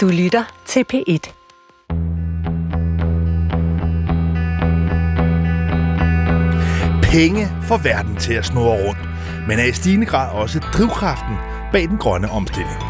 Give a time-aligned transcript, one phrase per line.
[0.00, 1.32] Du lytter til P1.
[7.02, 9.08] Penge får verden til at snurre rundt,
[9.48, 11.36] men er i stigende grad også drivkraften
[11.72, 12.80] bag den grønne omstilling.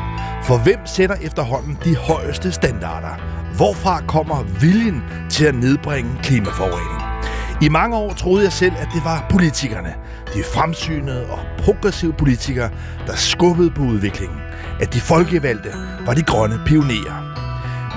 [0.45, 3.15] For hvem sætter efterhånden de højeste standarder?
[3.57, 7.03] Hvorfra kommer viljen til at nedbringe klimaforurening?
[7.63, 9.95] I mange år troede jeg selv, at det var politikerne,
[10.35, 12.71] de fremsynede og progressive politikere,
[13.07, 14.50] der skubbede på udviklingen.
[14.81, 15.69] At de folkevalgte
[16.07, 17.31] var de grønne pionerer.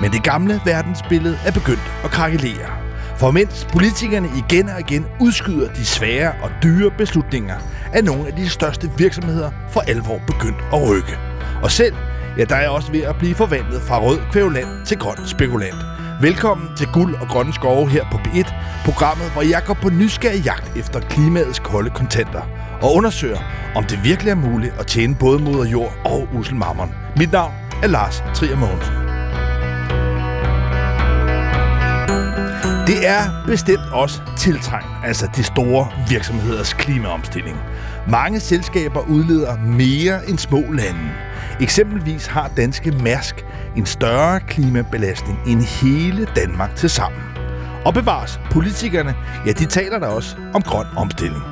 [0.00, 2.70] Men det gamle verdensbillede er begyndt at krakelere.
[3.16, 7.54] For mens politikerne igen og igen udskyder de svære og dyre beslutninger,
[7.92, 11.18] er nogle af de største virksomheder for alvor begyndt at rykke.
[11.62, 11.94] Og selv,
[12.38, 15.93] ja, der er også ved at blive forvandlet fra rød kvævland til grøn spekulant.
[16.20, 20.44] Velkommen til Guld og Grønne Skove her på B1, programmet, hvor jeg går på nysgerrig
[20.44, 22.42] jagt efter klimaets kolde kontanter
[22.82, 23.38] og undersøger,
[23.74, 26.94] om det virkelig er muligt at tjene både moder jord og usel mammon.
[27.16, 28.94] Mit navn er Lars Trier Mogensen.
[32.86, 37.56] Det er bestemt også tiltrængt, altså de store virksomheders klimaomstilling.
[38.08, 41.10] Mange selskaber udleder mere end små lande.
[41.60, 43.44] Eksempelvis har danske Mærsk
[43.76, 47.22] en større klimabelastning end hele Danmark til sammen.
[47.84, 49.14] Og bevares, politikerne,
[49.46, 51.42] ja, de taler da også om grøn omstilling.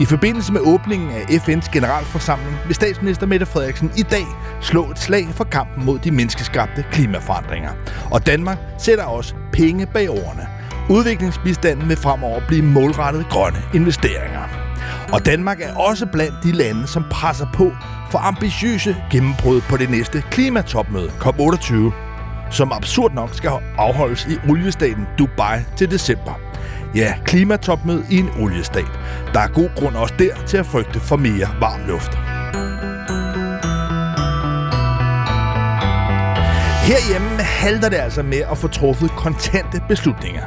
[0.00, 4.26] I forbindelse med åbningen af FN's generalforsamling vil statsminister Mette Frederiksen i dag
[4.60, 7.70] slå et slag for kampen mod de menneskeskabte klimaforandringer.
[8.10, 10.46] Og Danmark sætter også penge bag ordene.
[10.90, 14.59] Udviklingsbistanden vil fremover blive målrettet grønne investeringer.
[15.12, 17.72] Og Danmark er også blandt de lande, som presser på
[18.10, 21.92] for ambitiøse gennembrud på det næste klimatopmøde, COP28,
[22.50, 26.32] som absurd nok skal afholdes i oliestaten Dubai til december.
[26.94, 28.90] Ja, klimatopmøde i en oliestat.
[29.34, 32.14] Der er god grund også der til at frygte for mere varm luft.
[36.90, 37.29] Herhjemme
[37.60, 40.42] halter det altså med at få truffet kontante beslutninger.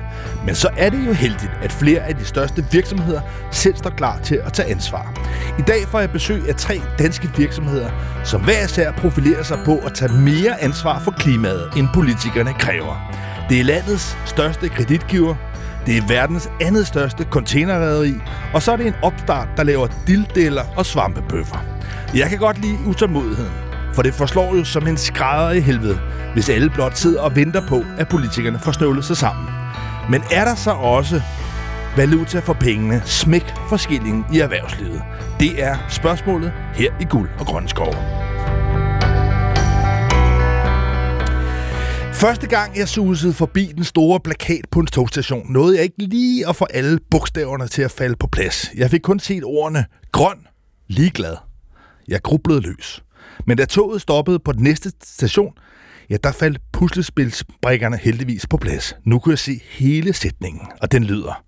[0.45, 3.21] Men så er det jo heldigt, at flere af de største virksomheder
[3.52, 5.14] selv står klar til at tage ansvar.
[5.60, 7.89] I dag får jeg besøg af tre danske virksomheder,
[8.23, 13.14] som hver især profilerer sig på at tage mere ansvar for klimaet, end politikerne kræver.
[13.49, 15.36] Det er landets største kreditgiver,
[15.86, 18.14] det er verdens andet største containerrederi,
[18.54, 21.58] og så er det en opstart, der laver dildeller og svampebøffer.
[22.15, 25.99] Jeg kan godt lide utålmodigheden, for det forslår jo som en skrædder i helvede,
[26.33, 29.45] hvis alle blot sidder og venter på, at politikerne får snøvlet sig sammen.
[30.09, 31.21] Men er der så også
[31.98, 35.02] valuta for pengene, smæk for skillingen i erhvervslivet?
[35.39, 37.95] Det er spørgsmålet her i Guld og Grønne Skov.
[42.14, 46.48] Første gang jeg susede forbi den store plakat på en togstation, nåede jeg ikke lige
[46.49, 48.71] at få alle bogstaverne til at falde på plads.
[48.76, 50.37] Jeg fik kun set ordene grøn,
[50.87, 51.36] ligeglad.
[52.08, 53.03] Jeg grublede løs.
[53.45, 55.54] Men da toget stoppede på den næste station,
[56.09, 58.95] ja, der faldt puslespilsbrikkerne heldigvis på plads.
[59.04, 61.43] Nu kunne jeg se hele sætningen, og den lyder.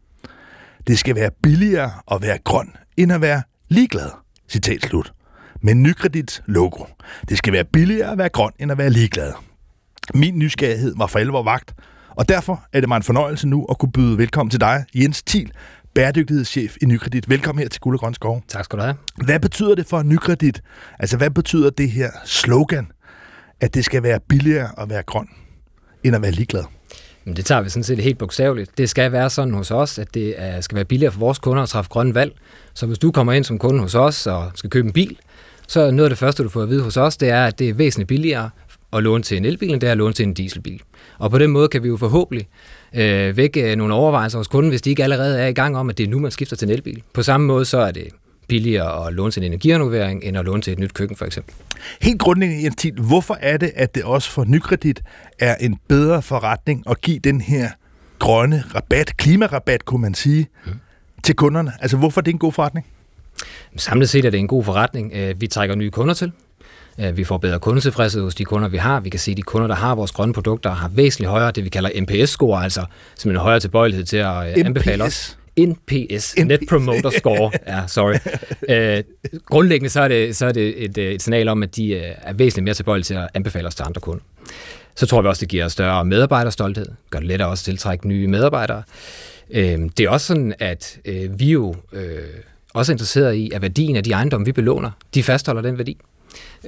[0.88, 4.10] Det skal være billigere at være grøn, end at være ligeglad.
[4.50, 5.14] Citat slut.
[5.62, 6.84] Med Nykredits logo.
[7.30, 9.34] Det skal være billigere at være grøn, end at være ligeglad.
[10.14, 11.74] Min nysgerrighed var for alvor vagt,
[12.10, 15.24] og derfor er det mig en fornøjelse nu at kunne byde velkommen til dig, Jens
[15.24, 15.52] Thiel,
[15.96, 17.30] bæredygtighedschef i Nykredit.
[17.30, 18.44] Velkommen her til Guld og Grøn Skov.
[18.48, 18.96] Tak skal du have.
[19.26, 20.62] Hvad betyder det for Nykredit?
[21.00, 22.88] Altså, hvad betyder det her slogan,
[23.62, 25.28] at det skal være billigere at være grøn,
[26.04, 26.64] end at være ligeglad?
[27.26, 28.78] Men det tager vi sådan set helt bogstaveligt.
[28.78, 31.70] Det skal være sådan hos os, at det skal være billigere for vores kunder at
[31.70, 32.36] træffe grønne valg.
[32.74, 35.18] Så hvis du kommer ind som kunde hos os og skal købe en bil,
[35.68, 37.70] så noget af det første, du får at vide hos os, det er, at det
[37.70, 38.50] er væsentligt billigere
[38.96, 40.82] at låne til en elbil, end det er at låne til en dieselbil.
[41.18, 42.48] Og på den måde kan vi jo forhåbentlig
[42.96, 45.98] øh, vække nogle overvejelser hos kunden, hvis de ikke allerede er i gang om, at
[45.98, 47.04] det er nu, man skifter til en elbil.
[47.14, 48.08] På samme måde så er det
[48.48, 51.54] billigere at låne til en energirenovering, end at låne til et nyt køkken for eksempel.
[52.02, 55.04] Helt grundlæggende, Jens hvorfor er det, at det også for Nykredit
[55.40, 57.70] er en bedre forretning at give den her
[58.20, 60.72] grønne rabat, klimarabat, kunne man sige, mm.
[61.24, 61.72] til kunderne?
[61.80, 62.86] Altså, hvorfor er det en god forretning?
[63.78, 65.12] Samlet set er det en god forretning.
[65.16, 66.32] Øh, vi trækker nye kunder til.
[67.00, 69.00] Øh, vi får bedre kundetilfredshed hos de kunder, vi har.
[69.00, 71.64] Vi kan se, at de kunder, der har vores grønne produkter, har væsentligt højere, det
[71.64, 72.86] vi kalder NPS-score, altså
[73.16, 74.66] simpelthen en højere tilbøjelighed til at MPS.
[74.66, 75.38] anbefale os.
[75.60, 77.52] NPS, Net Promoter Score.
[77.68, 78.16] Ja, sorry.
[78.70, 79.04] Øh,
[79.46, 82.34] grundlæggende så er det, så er det et, et signal om, at de øh, er
[82.34, 84.24] væsentligt mere tilbøjelige til at anbefale os til andre kunder.
[84.96, 88.28] Så tror vi også, det giver større medarbejderstolthed, gør det lettere også at tiltrække nye
[88.28, 88.84] medarbejdere.
[89.52, 92.02] Øh, det er også sådan, at øh, vi jo øh,
[92.74, 95.98] også er interesseret i, at værdien af de ejendomme, vi belåner, de fastholder den værdi.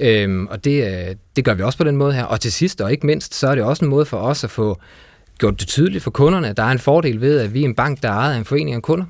[0.00, 2.24] Øhm, og det, øh, det gør vi også på den måde her.
[2.24, 4.50] Og til sidst, og ikke mindst, så er det også en måde for os at
[4.50, 4.80] få
[5.38, 7.74] gjort det tydeligt for kunderne, at der er en fordel ved, at vi er en
[7.74, 9.04] bank, der er ejet af en forening af kunder.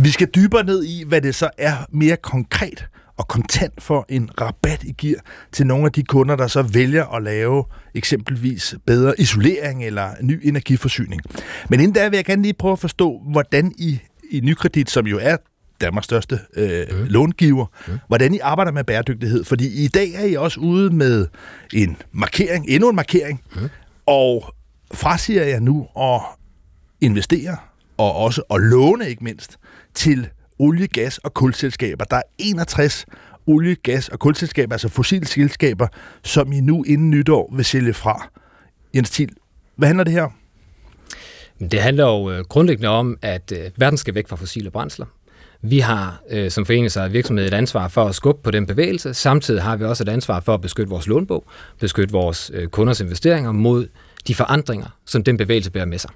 [0.00, 2.86] Vi skal dybere ned i, hvad det så er mere konkret
[3.16, 5.18] og kontant for en rabat, I giver
[5.52, 10.40] til nogle af de kunder, der så vælger at lave eksempelvis bedre isolering eller ny
[10.44, 11.22] energiforsyning.
[11.68, 15.06] Men inden da vil jeg gerne lige prøve at forstå, hvordan I i Nykredit, som
[15.06, 15.36] jo er
[15.80, 17.04] Danmarks største øh, mm.
[17.04, 17.98] långiver, mm.
[18.06, 19.44] hvordan I arbejder med bæredygtighed.
[19.44, 21.26] Fordi i dag er I også ude med
[21.72, 23.68] en markering, endnu en markering, mm.
[24.06, 24.54] og
[24.94, 26.20] frasiger jeg nu at
[27.00, 27.56] investere,
[27.96, 29.58] og også at låne ikke mindst,
[29.94, 30.28] til
[30.58, 32.04] olie, gas og kulselskaber.
[32.04, 33.06] Der er 61
[33.46, 35.88] olie, gas og kulselskaber, altså fossile selskaber,
[36.24, 38.28] som I nu inden nytår vil sælge fra.
[38.94, 39.30] Jens Thiel,
[39.76, 40.32] hvad handler det her om?
[41.70, 45.06] Det handler jo øh, grundlæggende om, at øh, verden skal væk fra fossile brændsler.
[45.62, 49.14] Vi har øh, som forening og virksomhed et ansvar for at skubbe på den bevægelse.
[49.14, 51.44] Samtidig har vi også et ansvar for at beskytte vores lånbog,
[51.80, 53.86] beskytte vores øh, kunders investeringer mod
[54.28, 56.10] de forandringer, som den bevægelse bærer med sig.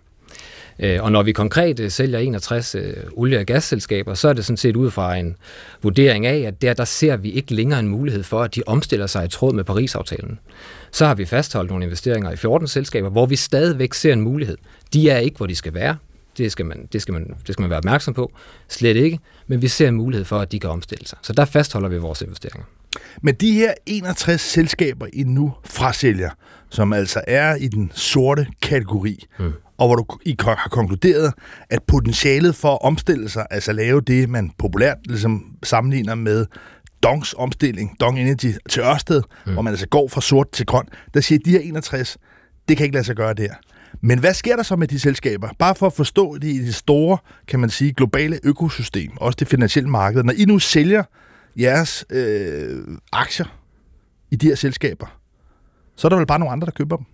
[0.78, 4.44] Øh, og når vi konkret øh, sælger 61 øh, olie- og gasselskaber, så er det
[4.44, 5.36] sådan set ud fra en
[5.82, 9.06] vurdering af, at der, der ser vi ikke længere en mulighed for, at de omstiller
[9.06, 10.38] sig i tråd med Paris-aftalen.
[10.92, 14.56] Så har vi fastholdt nogle investeringer i 14 selskaber, hvor vi stadigvæk ser en mulighed.
[14.92, 15.96] De er ikke, hvor de skal være.
[16.38, 18.32] Det skal, man, det, skal man, det skal man være opmærksom på.
[18.68, 19.18] Slet ikke.
[19.46, 21.18] Men vi ser en mulighed for, at de kan omstille sig.
[21.22, 22.64] Så der fastholder vi vores investeringer.
[23.22, 26.30] Men de her 61 selskaber, I nu frasælger,
[26.70, 29.52] som altså er i den sorte kategori, mm.
[29.78, 31.32] og hvor du I har konkluderet,
[31.70, 36.46] at potentialet for at omstille sig, altså lave det, man populært ligesom sammenligner med
[37.02, 39.52] Dongs omstilling, Dong Energy til Ørsted, mm.
[39.52, 42.18] hvor man altså går fra sort til grøn, der siger, de her 61,
[42.68, 43.54] det kan ikke lade sig gøre der.
[44.00, 45.48] Men hvad sker der så med de selskaber?
[45.58, 47.18] Bare for at forstå det i det store,
[47.48, 50.22] kan man sige, globale økosystem, også det finansielle marked.
[50.22, 51.04] Når I nu sælger
[51.56, 53.46] jeres øh, aktier
[54.30, 55.06] i de her selskaber,
[55.96, 57.06] så er der vel bare nogle andre, der køber dem?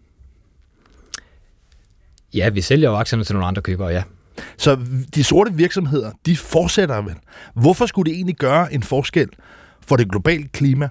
[2.34, 4.02] Ja, vi sælger jo aktierne til nogle andre købere, ja.
[4.56, 4.78] Så
[5.14, 7.16] de sorte virksomheder, de fortsætter vel.
[7.54, 9.28] Hvorfor skulle det egentlig gøre en forskel
[9.86, 10.88] for det globale klima,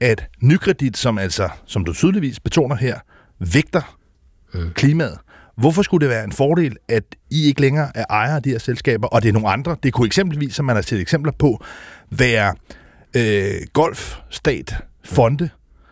[0.00, 2.98] at nykredit, som altså, som du tydeligvis betoner her,
[3.38, 3.98] vægter
[4.54, 4.70] mm.
[4.74, 5.18] klimaet,
[5.56, 8.58] Hvorfor skulle det være en fordel, at I ikke længere er ejere af de her
[8.58, 9.76] selskaber, og det er nogle andre?
[9.82, 11.64] Det kunne eksempelvis, som man har set eksempler på,
[12.10, 12.54] være
[13.16, 15.48] øh, golfstat, fonde,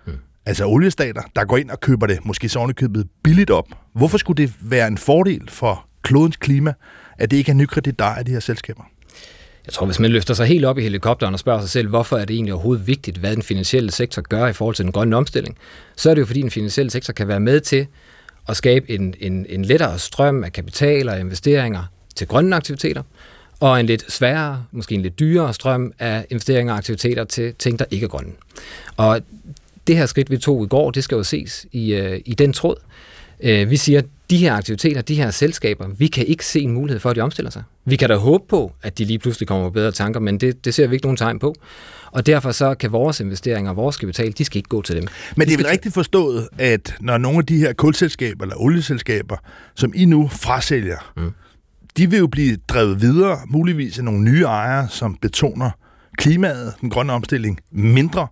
[0.06, 0.12] mm.
[0.46, 3.68] altså oliestater, der går ind og køber det, måske så købet billigt op.
[3.94, 6.72] Hvorfor skulle det være en fordel for klodens klima,
[7.18, 8.82] at det ikke er nykredit, der er de her selskaber?
[9.66, 12.16] Jeg tror, hvis man løfter sig helt op i helikopteren og spørger sig selv, hvorfor
[12.16, 15.16] er det egentlig overhovedet vigtigt, hvad den finansielle sektor gør i forhold til den grønne
[15.16, 15.56] omstilling,
[15.96, 17.86] så er det jo fordi, den finansielle sektor kan være med til
[18.48, 21.84] at skabe en, en, en lettere strøm af kapital og investeringer
[22.16, 23.02] til grønne aktiviteter,
[23.60, 27.78] og en lidt sværere, måske en lidt dyrere strøm af investeringer og aktiviteter til ting,
[27.78, 28.32] der ikke er grønne.
[28.96, 29.20] Og
[29.86, 32.52] det her skridt, vi tog i går, det skal jo ses i, øh, i den
[32.52, 32.76] tråd.
[33.40, 36.70] Øh, vi siger, at de her aktiviteter, de her selskaber, vi kan ikke se en
[36.70, 37.62] mulighed for, at de omstiller sig.
[37.84, 40.64] Vi kan da håbe på, at de lige pludselig kommer på bedre tanker, men det,
[40.64, 41.54] det ser vi ikke nogen tegn på.
[42.14, 45.06] Og derfor så kan vores investeringer og vores kapital, de skal ikke gå til dem.
[45.36, 49.36] Men det er vel rigtigt forstået, at når nogle af de her kulselskaber eller olieselskaber,
[49.74, 51.30] som I nu frasælger, mm.
[51.96, 55.70] de vil jo blive drevet videre, muligvis af nogle nye ejere, som betoner
[56.16, 58.28] klimaet, den grønne omstilling, mindre.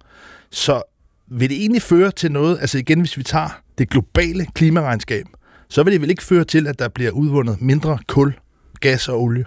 [0.51, 0.83] Så
[1.31, 5.27] vil det egentlig føre til noget, altså igen, hvis vi tager det globale klimaregnskab,
[5.69, 8.35] så vil det vel ikke føre til, at der bliver udvundet mindre kul,
[8.81, 9.45] gas og olie?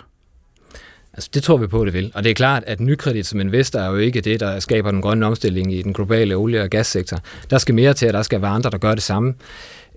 [1.15, 2.11] Altså, det tror vi på, det vil.
[2.15, 5.01] Og det er klart, at nykredit som investor er jo ikke det, der skaber den
[5.01, 7.17] grønne omstilling i den globale olie- og gassektor.
[7.49, 9.33] Der skal mere til, at der skal være andre, der gør det samme.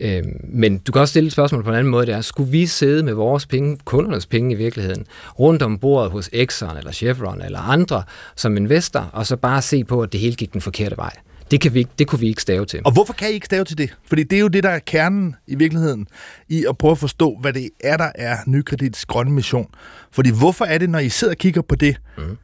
[0.00, 2.50] Øhm, men du kan også stille et spørgsmål på en anden måde, det er, skulle
[2.50, 5.06] vi sidde med vores penge, kundernes penge i virkeligheden,
[5.38, 8.02] rundt om bordet hos Exxon eller Chevron eller andre
[8.36, 11.12] som investor, og så bare se på, at det hele gik den forkerte vej?
[11.50, 12.80] Det, kan vi ikke, det kunne vi ikke stave til.
[12.84, 13.96] Og hvorfor kan I ikke stave til det?
[14.04, 16.08] Fordi det er jo det, der er kernen i virkeligheden
[16.48, 19.66] i at prøve at forstå, hvad det er, der er Nykredits grønne mission.
[20.10, 22.36] Fordi hvorfor er det, når I sidder og kigger på det, mm.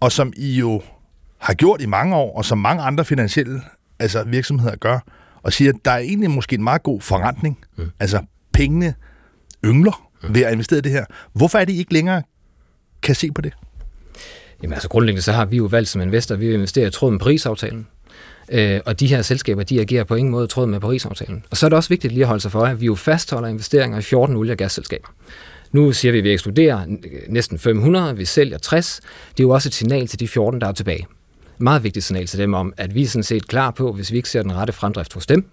[0.00, 0.82] og som I jo
[1.38, 3.60] har gjort i mange år, og som mange andre finansielle
[3.98, 4.98] altså virksomheder gør,
[5.42, 7.58] og siger, at der er egentlig måske en meget god forretning.
[7.76, 7.90] Mm.
[8.00, 8.20] Altså
[8.52, 8.94] pengene
[9.64, 10.34] yngler mm.
[10.34, 11.04] ved at investere i det her.
[11.32, 12.22] Hvorfor er det, I ikke længere
[13.02, 13.52] kan se på det?
[14.62, 17.10] Jamen altså grundlæggende så har vi jo valgt som investor, vi vil investere i tråd
[17.10, 17.86] med prisaftalen.
[18.52, 21.44] Øh, og de her selskaber, de agerer på ingen måde tråd med Paris-aftalen.
[21.50, 23.48] Og så er det også vigtigt lige at holde sig for, at vi jo fastholder
[23.48, 25.08] investeringer i 14 olie- og gasselskaber.
[25.72, 26.86] Nu siger vi, at vi ekskluderer
[27.28, 29.00] næsten 500, vi sælger 60.
[29.30, 31.06] Det er jo også et signal til de 14, der er tilbage.
[31.58, 34.16] Meget vigtigt signal til dem om, at vi er sådan set klar på, hvis vi
[34.16, 35.46] ikke ser den rette fremdrift hos dem,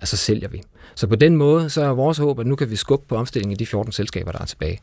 [0.00, 0.62] at så sælger vi.
[0.94, 3.52] Så på den måde, så er vores håb, at nu kan vi skubbe på omstillingen
[3.52, 4.80] i de 14 selskaber, der er tilbage.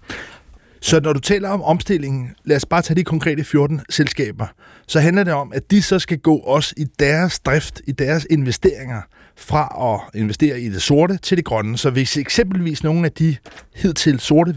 [0.81, 4.47] Så når du taler om omstillingen, lad os bare tage de konkrete 14 selskaber,
[4.87, 8.27] så handler det om, at de så skal gå også i deres drift, i deres
[8.29, 9.01] investeringer,
[9.37, 11.77] fra at investere i det sorte til det grønne.
[11.77, 13.35] Så hvis eksempelvis nogle af de
[13.75, 14.55] hidtil sorte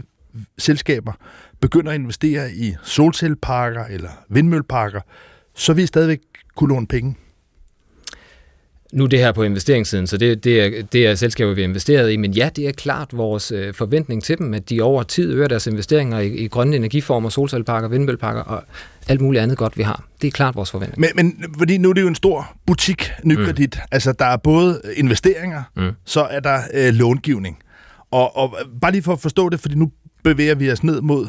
[0.57, 1.13] selskaber
[1.59, 5.01] begynder at investere i solcelleparker eller vindmølleparker,
[5.55, 6.19] så vil I stadigvæk
[6.55, 7.15] kunne låne penge.
[8.91, 11.67] Nu er det her på investeringssiden, så det, det, er, det er selskaber, vi har
[11.67, 15.03] investeret i, men ja, det er klart vores øh, forventning til dem, at de over
[15.03, 18.63] tid øger deres investeringer i, i grønne energiformer, solcelleparker, vindmølleparker og
[19.07, 20.07] alt muligt andet godt, vi har.
[20.21, 21.15] Det er klart vores forventning.
[21.15, 23.75] Men, men fordi nu er det jo en stor butik, nykredit.
[23.75, 23.87] Mm.
[23.91, 25.91] Altså, der er både investeringer, mm.
[26.05, 27.57] så er der øh, långivning.
[28.11, 29.91] Og, og bare lige for at forstå det, fordi nu
[30.23, 31.27] bevæger vi os ned mod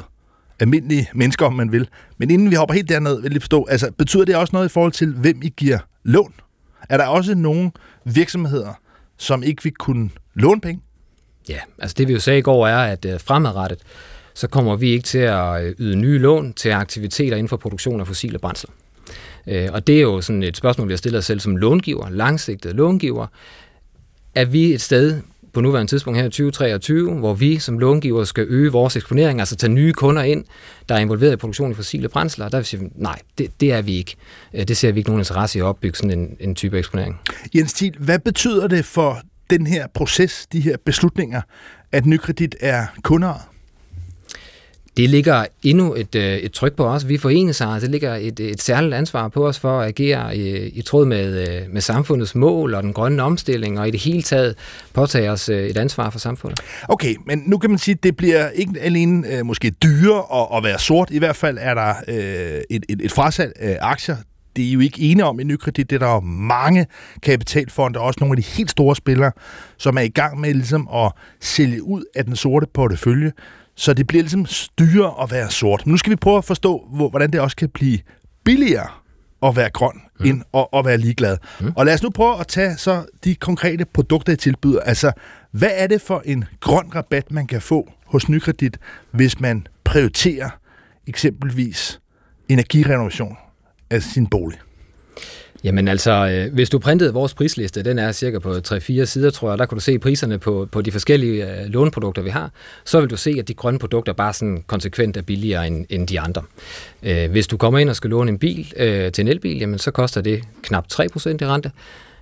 [0.60, 1.88] almindelige mennesker, om man vil.
[2.18, 4.66] Men inden vi hopper helt derned, vil jeg lige forstå, altså, betyder det også noget
[4.66, 6.32] i forhold til, hvem I giver lån?
[6.88, 7.70] Er der også nogle
[8.04, 8.72] virksomheder,
[9.16, 10.82] som ikke vil kunne låne penge?
[11.48, 13.78] Ja, altså det vi jo sagde i går er, at øh, fremadrettet,
[14.34, 18.00] så kommer vi ikke til at øh, yde nye lån til aktiviteter inden for produktion
[18.00, 18.70] af fossile brændsler.
[19.46, 22.10] Øh, og det er jo sådan et spørgsmål, vi har stillet os selv som långiver,
[22.10, 23.26] langsigtet långiver.
[24.34, 25.20] Er vi et sted
[25.52, 29.56] på nuværende tidspunkt her i 2023, hvor vi som långiver skal øge vores eksponering, altså
[29.56, 30.44] tage nye kunder ind,
[30.88, 33.82] der er involveret i produktion af fossile brændsler, der vil sige, nej, det, det er
[33.82, 34.16] vi ikke.
[34.54, 37.20] Øh, det ser vi ikke nogen interesse i at opbygge sådan en, en type eksponering.
[37.54, 41.40] Jens Thiel, hvad betyder det for den her proces, de her beslutninger,
[41.92, 43.51] at Nykredit er kunder?
[44.96, 47.08] Det ligger endnu et, øh, et tryk på os.
[47.08, 50.68] Vi forenes sig, det ligger et, et særligt ansvar på os for at agere i,
[50.68, 54.22] i tråd med, øh, med samfundets mål og den grønne omstilling, og i det hele
[54.22, 54.54] taget
[54.92, 56.60] påtage os øh, et ansvar for samfundet.
[56.88, 60.56] Okay, men nu kan man sige, at det bliver ikke alene øh, måske dyre at,
[60.56, 61.10] at være sort.
[61.10, 64.16] I hvert fald er der øh, et, et, et frasalg af aktier
[64.56, 65.90] det er jo ikke enige om i nykredit.
[65.90, 66.86] Det er der jo mange
[67.22, 69.32] kapitalfonde, også nogle af de helt store spillere,
[69.76, 73.32] som er i gang med ligesom at sælge ud af den sorte portefølje.
[73.82, 75.86] Så det bliver ligesom styre at være sort.
[75.86, 77.98] Men nu skal vi prøve at forstå, hvordan det også kan blive
[78.44, 78.88] billigere
[79.42, 80.26] at være grøn, mm.
[80.26, 81.36] end at, at være ligeglad.
[81.60, 81.72] Mm.
[81.76, 84.80] Og lad os nu prøve at tage så de konkrete produkter, I tilbyder.
[84.80, 85.12] Altså,
[85.50, 88.78] hvad er det for en grøn rabat, man kan få hos Nykredit,
[89.10, 90.50] hvis man prioriterer
[91.06, 92.00] eksempelvis
[92.48, 93.36] energirenovation
[93.90, 94.58] af sin bolig?
[95.64, 99.50] Jamen altså, øh, hvis du printede vores prisliste, den er cirka på 3-4 sider, tror
[99.50, 102.50] jeg, der kan du se priserne på, på de forskellige øh, låneprodukter, vi har.
[102.84, 106.08] Så vil du se, at de grønne produkter bare sådan konsekvent er billigere end, end
[106.08, 106.42] de andre.
[107.02, 109.78] Øh, hvis du kommer ind og skal låne en bil øh, til en elbil, jamen
[109.78, 111.70] så koster det knap 3% i rente.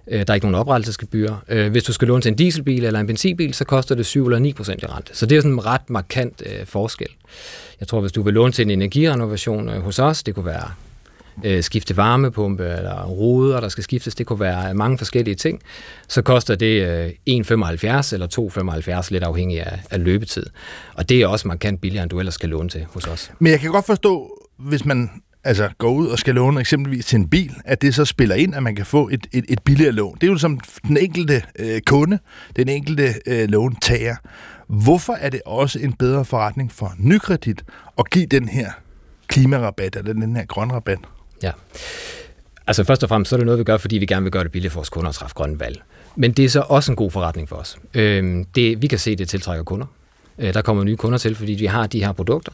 [0.08, 1.34] Øh, der er ikke nogen oprettelsesgebyr.
[1.48, 4.26] Øh, hvis du skal låne til en dieselbil eller en benzinbil, så koster det 7
[4.26, 5.16] eller 9 procent i rente.
[5.16, 7.08] Så det er sådan en ret markant øh, forskel.
[7.80, 10.70] Jeg tror, hvis du vil låne til en energirenovation øh, hos os, det kunne være
[11.44, 15.60] øh, skifte varmepumpe eller ruder, der skal skiftes, det kunne være mange forskellige ting,
[16.08, 20.46] så koster det øh, 1,75 eller 2,75 lidt afhængig af, af løbetid.
[20.94, 23.32] Og det er også markant billigere, end du ellers skal låne til hos os.
[23.38, 25.10] Men jeg kan godt forstå, hvis man
[25.44, 28.54] altså går ud og skal låne eksempelvis til en bil, at det så spiller ind,
[28.54, 30.14] at man kan få et, et, et billigere lån.
[30.20, 32.18] Det er jo som den enkelte øh, kunde,
[32.56, 34.16] den enkelte øh, låntager.
[34.66, 37.64] Hvorfor er det også en bedre forretning for nykredit
[37.98, 38.70] at give den her
[39.26, 40.98] klimarabat, eller den her grøn rabat?
[41.42, 41.50] Ja.
[42.66, 44.44] Altså først og fremmest så er det noget, vi gør, fordi vi gerne vil gøre
[44.44, 45.82] det billigt for vores kunder at træffe grønne valg.
[46.16, 47.76] Men det er så også en god forretning for os.
[47.94, 49.86] Øhm, det, vi kan se, det tiltrækker kunder.
[50.38, 52.52] Øh, der kommer nye kunder til, fordi vi har de her produkter.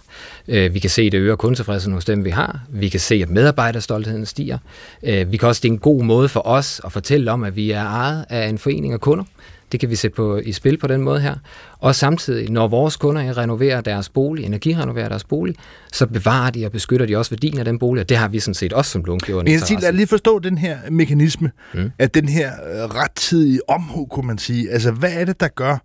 [0.49, 2.61] Øh, vi kan se, at det øger kundetilfredsheden hos dem, vi har.
[2.69, 4.59] Vi kan se, at medarbejderstoltheden stiger.
[5.03, 7.57] Øh, vi kan også, det er en god måde for os at fortælle om, at
[7.57, 9.25] vi er ejet af en forening af kunder.
[9.73, 11.35] Det kan vi sætte på, i spil på den måde her.
[11.79, 15.55] Og samtidig, når vores kunder renoverer deres bolig, energirenoverer deres bolig,
[15.93, 18.41] så bevarer de og beskytter de også værdien af den bolig, og det har vi
[18.41, 19.43] sådan set også som långiver.
[19.43, 21.91] Men jeg lad lige forstå den her mekanisme, mm.
[21.99, 24.71] at den her øh, rettidige omhu, kunne man sige.
[24.71, 25.77] Altså, hvad er det, der gør,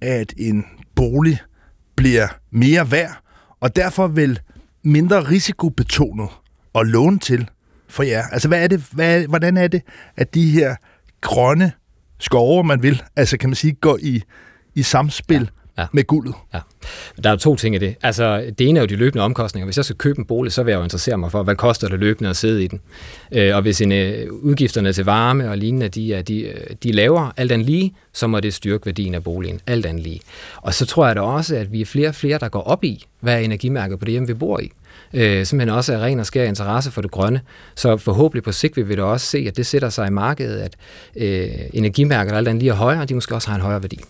[0.00, 1.38] at en bolig
[1.96, 3.22] bliver mere værd,
[3.60, 4.40] og derfor vel
[4.84, 6.28] mindre risikobetonet
[6.74, 7.48] at låne til
[7.88, 8.22] for jer?
[8.32, 9.82] Altså, hvad er det, hvad, hvordan er det,
[10.16, 10.76] at de her
[11.20, 11.72] grønne
[12.22, 14.22] skove, man vil, altså kan man sige, gå i,
[14.74, 15.82] i samspil ja.
[15.82, 15.86] Ja.
[15.92, 16.34] med guldet.
[16.54, 16.58] Ja.
[17.22, 17.94] Der er jo to ting i det.
[18.02, 19.66] Altså, det ene er jo de løbende omkostninger.
[19.66, 21.88] Hvis jeg skal købe en bolig, så vil jeg jo interessere mig for, hvad koster
[21.88, 22.80] det løbende at sidde i den.
[23.32, 26.52] Øh, og hvis en, øh, udgifterne til varme og lignende, de er, de,
[26.82, 29.60] de er lavere, alt andet lige, så må det styrke værdien af boligen.
[29.66, 30.20] Alt andet lige.
[30.56, 32.84] Og så tror jeg da også, at vi er flere og flere, der går op
[32.84, 34.70] i, hvad er energimærket på det hjem, vi bor i
[35.14, 37.40] øh, simpelthen også er ren og skær interesse for det grønne.
[37.74, 40.60] Så forhåbentlig på sigt vil vi da også se, at det sætter sig i markedet,
[40.60, 40.76] at
[41.16, 44.00] øh, energimærker, der alt andet lige er højere, de måske også har en højere værdi.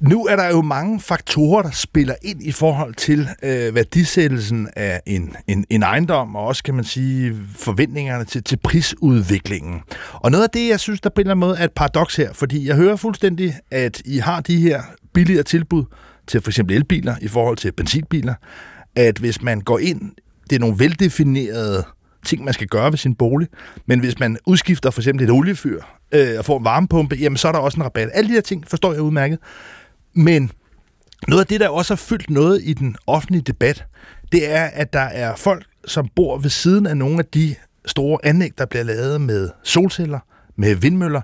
[0.00, 5.00] Nu er der jo mange faktorer, der spiller ind i forhold til øh, værdisættelsen af
[5.06, 9.80] en, en, en ejendom, og også kan man sige forventningerne til, til prisudviklingen.
[10.12, 12.16] Og noget af det, jeg synes, der på en eller anden måde er et paradoks
[12.16, 14.82] her, fordi jeg hører fuldstændig, at I har de her
[15.14, 15.84] billigere tilbud
[16.26, 18.34] til for eksempel elbiler i forhold til benzinbiler,
[18.96, 20.12] at hvis man går ind,
[20.50, 21.84] det er nogle veldefinerede
[22.24, 23.48] ting, man skal gøre ved sin bolig,
[23.86, 25.82] men hvis man udskifter for eksempel et oliefyr
[26.12, 28.10] øh, og får en varmepumpe, jamen så er der også en rabat.
[28.12, 29.38] Alle de her ting forstår jeg udmærket.
[30.14, 30.50] Men
[31.28, 33.84] noget af det, der også har fyldt noget i den offentlige debat,
[34.32, 37.54] det er, at der er folk, som bor ved siden af nogle af de
[37.86, 40.18] store anlæg, der bliver lavet med solceller,
[40.56, 41.20] med vindmøller,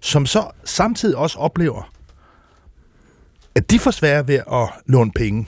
[0.00, 1.92] som så samtidig også oplever,
[3.54, 5.46] at de får svære ved at låne penge.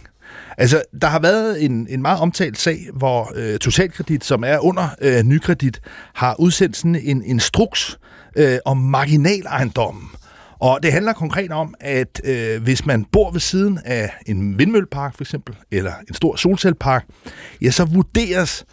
[0.62, 4.88] Altså, der har været en, en meget omtalt sag, hvor øh, Totalkredit, som er under
[5.00, 5.81] øh, nykredit,
[6.14, 7.99] har udsendt sådan en instruks
[8.37, 10.11] øh, om marginalejendommen.
[10.59, 15.16] Og det handler konkret om, at øh, hvis man bor ved siden af en vindmøllepark
[15.16, 17.04] for eksempel, eller en stor solcellepark,
[17.62, 18.64] ja, så vurderes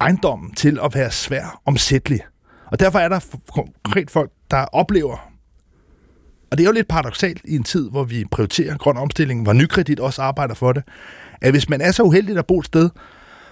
[0.00, 2.20] ejendommen til at være svær omsættelig.
[2.66, 3.20] Og derfor er der
[3.52, 5.33] konkret folk, der oplever,
[6.54, 9.52] og det er jo lidt paradoxalt i en tid, hvor vi prioriterer grøn omstilling, hvor
[9.52, 10.82] nykredit også arbejder for det,
[11.40, 12.90] at hvis man er så uheldig at bo et sted,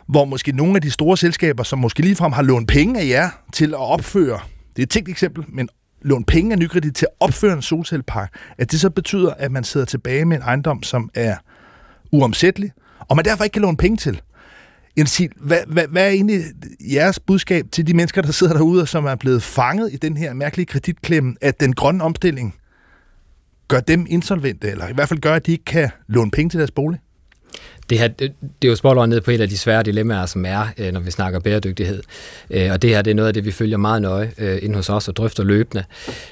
[0.08, 3.30] hvor måske nogle af de store selskaber, som måske ligefrem har lånt penge af jer
[3.52, 4.40] til at opføre,
[4.76, 5.68] det er et tænkt eksempel, men
[6.02, 9.64] lånt penge af nykredit til at opføre en solcellepark, at det så betyder, at man
[9.64, 11.36] sidder tilbage med en ejendom, som er
[12.12, 12.72] uomsættelig,
[13.08, 14.20] og man derfor ikke kan låne penge til.
[14.98, 16.42] Jens hvad, hvad, hvad er egentlig
[16.92, 20.16] jeres budskab til de mennesker, der sidder derude, og som er blevet fanget i den
[20.16, 22.54] her mærkelige kreditklemme, at den grønne omstilling
[23.74, 26.58] gør dem insolvente, eller i hvert fald gør, at de ikke kan låne penge til
[26.58, 27.00] deres bolig?
[27.90, 30.44] det, her, det, det er jo spot ned på et af de svære dilemmaer, som
[30.46, 32.02] er, øh, når vi snakker bæredygtighed.
[32.50, 34.74] Øh, og det her det er noget af det, vi følger meget nøje øh, ind
[34.74, 35.84] hos os og drøfter løbende.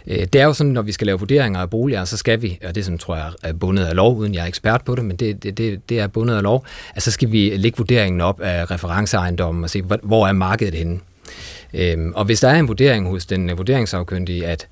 [0.07, 2.59] Øh, det er jo sådan, når vi skal lave vurderinger af boliger, så skal vi,
[2.65, 5.05] og det sådan, tror jeg er bundet af lov, uden jeg er ekspert på det,
[5.05, 8.21] men det, det, det, det er bundet af lov, at så skal vi lægge vurderingen
[8.21, 11.01] op af referenceejendommen og se, hvor er markedet henne.
[11.75, 14.69] Øhm, og hvis der er en vurdering hos den vurderingsafkyndige, at,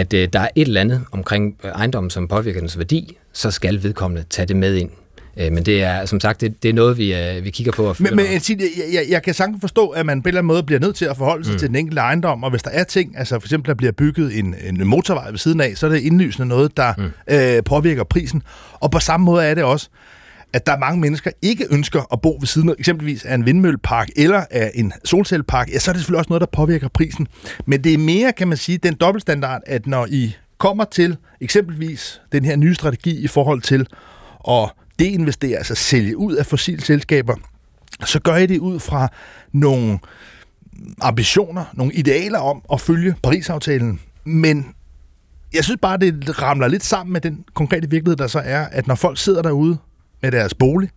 [0.00, 4.24] at der er et eller andet omkring ejendommen, som påvirker dens værdi, så skal vedkommende
[4.30, 4.90] tage det med ind
[5.36, 7.84] Øh, men det er, som sagt, det, det er noget, vi, øh, vi kigger på.
[7.84, 8.58] Og men men jeg,
[8.92, 11.04] jeg, jeg kan sagtens forstå, at man på en eller anden måde bliver nødt til
[11.04, 11.58] at forholde sig mm.
[11.58, 14.38] til den enkelte ejendom, og hvis der er ting, altså for eksempel der bliver bygget
[14.38, 17.10] en, en motorvej ved siden af, så er det indlysende noget, der mm.
[17.34, 18.42] øh, påvirker prisen.
[18.72, 19.88] Og på samme måde er det også,
[20.52, 23.46] at der er mange mennesker, ikke ønsker at bo ved siden af eksempelvis af en
[23.46, 27.28] vindmøllepark eller af en solcellepark, ja, så er det selvfølgelig også noget, der påvirker prisen.
[27.66, 32.20] Men det er mere, kan man sige, den dobbeltstandard, at når I kommer til eksempelvis
[32.32, 33.86] den her nye strategi i forhold til
[34.48, 37.34] at deinvestere, altså sælge ud af fossile selskaber,
[38.04, 39.08] så gør I det ud fra
[39.52, 39.98] nogle
[41.00, 44.00] ambitioner, nogle idealer om at følge Paris-aftalen.
[44.24, 44.66] Men
[45.52, 48.86] jeg synes bare, det ramler lidt sammen med den konkrete virkelighed, der så er, at
[48.86, 49.78] når folk sidder derude
[50.22, 50.90] med deres bolig,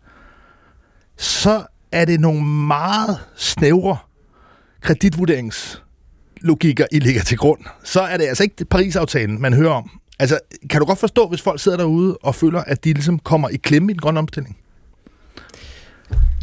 [1.17, 3.97] så er det nogle meget snævre
[4.81, 7.59] kreditvurderingslogikker, I ligger til grund.
[7.83, 9.89] Så er det altså ikke Paris-aftalen, man hører om.
[10.19, 13.49] Altså, kan du godt forstå, hvis folk sidder derude og føler, at de ligesom kommer
[13.49, 14.57] i klemme i den grønne omstilling?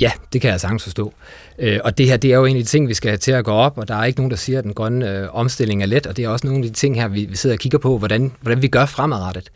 [0.00, 1.12] Ja, det kan jeg sagtens forstå.
[1.58, 3.32] Øh, og det her, det er jo en af de ting, vi skal have til
[3.32, 5.82] at gå op, og der er ikke nogen, der siger, at den grønne øh, omstilling
[5.82, 7.60] er let, og det er også nogle af de ting her, vi, vi sidder og
[7.60, 9.50] kigger på, hvordan, hvordan vi gør fremadrettet.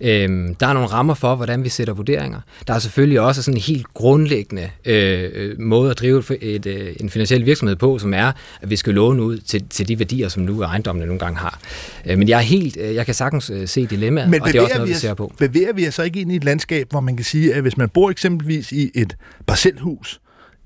[0.00, 2.40] Øh, der er nogle rammer for, hvordan vi sætter vurderinger.
[2.66, 6.94] Der er selvfølgelig også sådan en helt grundlæggende øh, øh måde at drive et, øh,
[7.00, 8.32] en finansiel virksomhed på, som er,
[8.62, 11.58] at vi skal låne ud til, til de værdier, som nu ejendommene nogle gange har.
[12.06, 14.54] Øh, men jeg er helt, øh, jeg kan sagtens øh, se dilemmaet, men og det
[14.54, 15.32] er også noget, vi, vi ser på.
[15.38, 17.76] Bevæger vi os så ikke ind i et landskab, hvor man kan sige, at hvis
[17.76, 19.87] man bor eksempelvis i et parcelhus,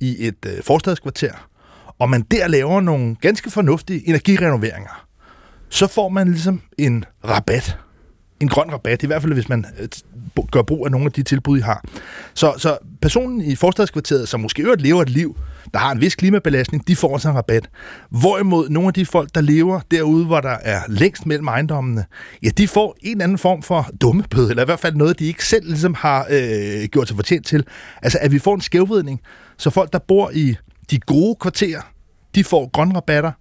[0.01, 1.49] i et øh, forstadskvarter,
[1.99, 5.07] og man der laver nogle ganske fornuftige energirenoveringer,
[5.69, 7.79] så får man ligesom en rabat.
[8.41, 9.89] En grøn rabat, i hvert fald hvis man øh,
[10.51, 11.85] gør brug af nogle af de tilbud, I har.
[12.35, 15.37] Så, så personen i forstadskvarteret, som måske øvrigt lever et liv,
[15.75, 17.69] der har en vis klimabelastning, de får sig en rabat.
[18.11, 22.05] Hvorimod nogle af de folk, der lever derude, hvor der er længst mellem ejendommene,
[22.43, 25.27] ja, de får en eller anden form for dummebøde, eller i hvert fald noget, de
[25.27, 27.65] ikke selv ligesom har øh, gjort sig fortjent til.
[28.03, 29.21] Altså, at vi får en skævvidning,
[29.57, 30.57] så folk, der bor i
[30.91, 31.81] de gode kvarterer,
[32.35, 33.33] de får grønne rabatter,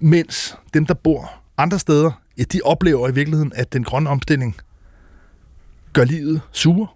[0.00, 4.56] mens dem, der bor andre steder, ja, de oplever i virkeligheden, at den grønne omstilling
[5.92, 6.86] gør livet sure.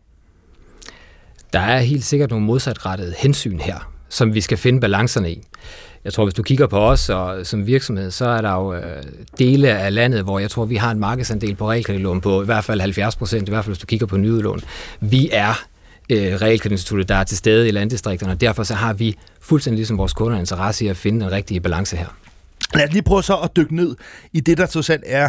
[1.53, 5.43] Der er helt sikkert nogle modsatrettede hensyn her, som vi skal finde balancerne i.
[6.05, 9.03] Jeg tror, hvis du kigger på os og som virksomhed, så er der jo øh,
[9.39, 12.65] dele af landet, hvor jeg tror, vi har en markedsandel på realkreditlån på i hvert
[12.65, 14.61] fald 70 procent, i hvert fald hvis du kigger på nyudlån.
[15.01, 15.65] Vi er
[16.11, 19.99] øh, realkreditinstituttet, der er til stede i landdistrikterne, og derfor så har vi fuldstændig ligesom
[19.99, 22.07] vores kunder interesse i at finde den rigtige balance her.
[22.75, 23.97] Lad os lige prøve så at dykke ned
[24.33, 25.29] i det, der trods alt er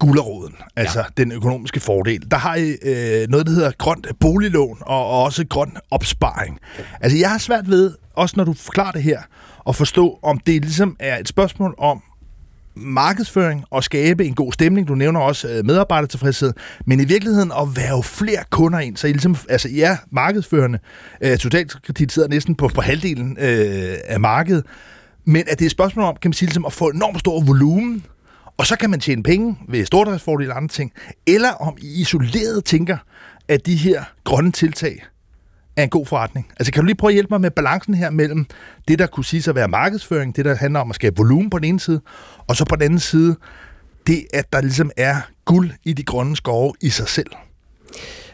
[0.00, 1.04] gulderåden, altså ja.
[1.16, 2.30] den økonomiske fordel.
[2.30, 6.58] Der har I øh, noget, der hedder grønt boliglån og også grøn opsparing.
[7.00, 9.20] Altså jeg har svært ved, også når du forklarer det her,
[9.68, 12.02] at forstå, om det ligesom er et spørgsmål om
[12.74, 14.88] markedsføring og skabe en god stemning.
[14.88, 16.52] Du nævner også øh, medarbejdertilfredshed,
[16.86, 20.78] men i virkeligheden at være flere kunder ind, så I ligesom, altså I er markedsførende.
[21.20, 24.64] Øh, Totalkredit sidder næsten på, på halvdelen øh, af markedet,
[25.24, 27.40] men at det er et spørgsmål om, kan man sige, ligesom at få enormt stor
[27.40, 28.04] volumen,
[28.60, 30.92] og så kan man tjene penge ved stordriftsfordele og andre ting,
[31.26, 32.96] eller om I isoleret tænker,
[33.48, 35.04] at de her grønne tiltag
[35.76, 36.52] er en god forretning?
[36.58, 38.46] Altså kan du lige prøve at hjælpe mig med balancen her mellem
[38.88, 41.58] det, der kunne sige at være markedsføring, det der handler om at skabe volumen på
[41.58, 42.00] den ene side,
[42.46, 43.36] og så på den anden side,
[44.06, 47.30] det at der ligesom er guld i de grønne skove i sig selv?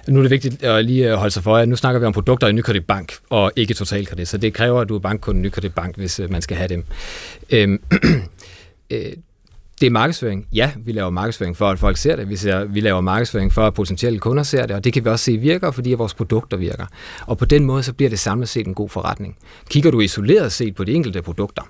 [0.08, 2.12] Nu er det vigtigt at lige øh, holde sig for, at nu snakker vi om
[2.12, 5.42] produkter i Nykredit Bank, og ikke totalkredit, så det kræver, at du er bankkunde i
[5.42, 6.84] Nykredit Bank, hvis øh, man skal have dem.
[7.50, 7.82] Øhm,
[8.90, 9.12] øh,
[9.80, 10.46] det er markedsføring.
[10.52, 12.28] Ja, vi laver markedsføring for, at folk ser det.
[12.28, 15.10] Vi, ser, vi laver markedsføring for, at potentielle kunder ser det, og det kan vi
[15.10, 16.86] også se virker, fordi vores produkter virker.
[17.26, 19.36] Og på den måde, så bliver det samlet set en god forretning.
[19.70, 21.62] Kigger du isoleret set på de enkelte produkter,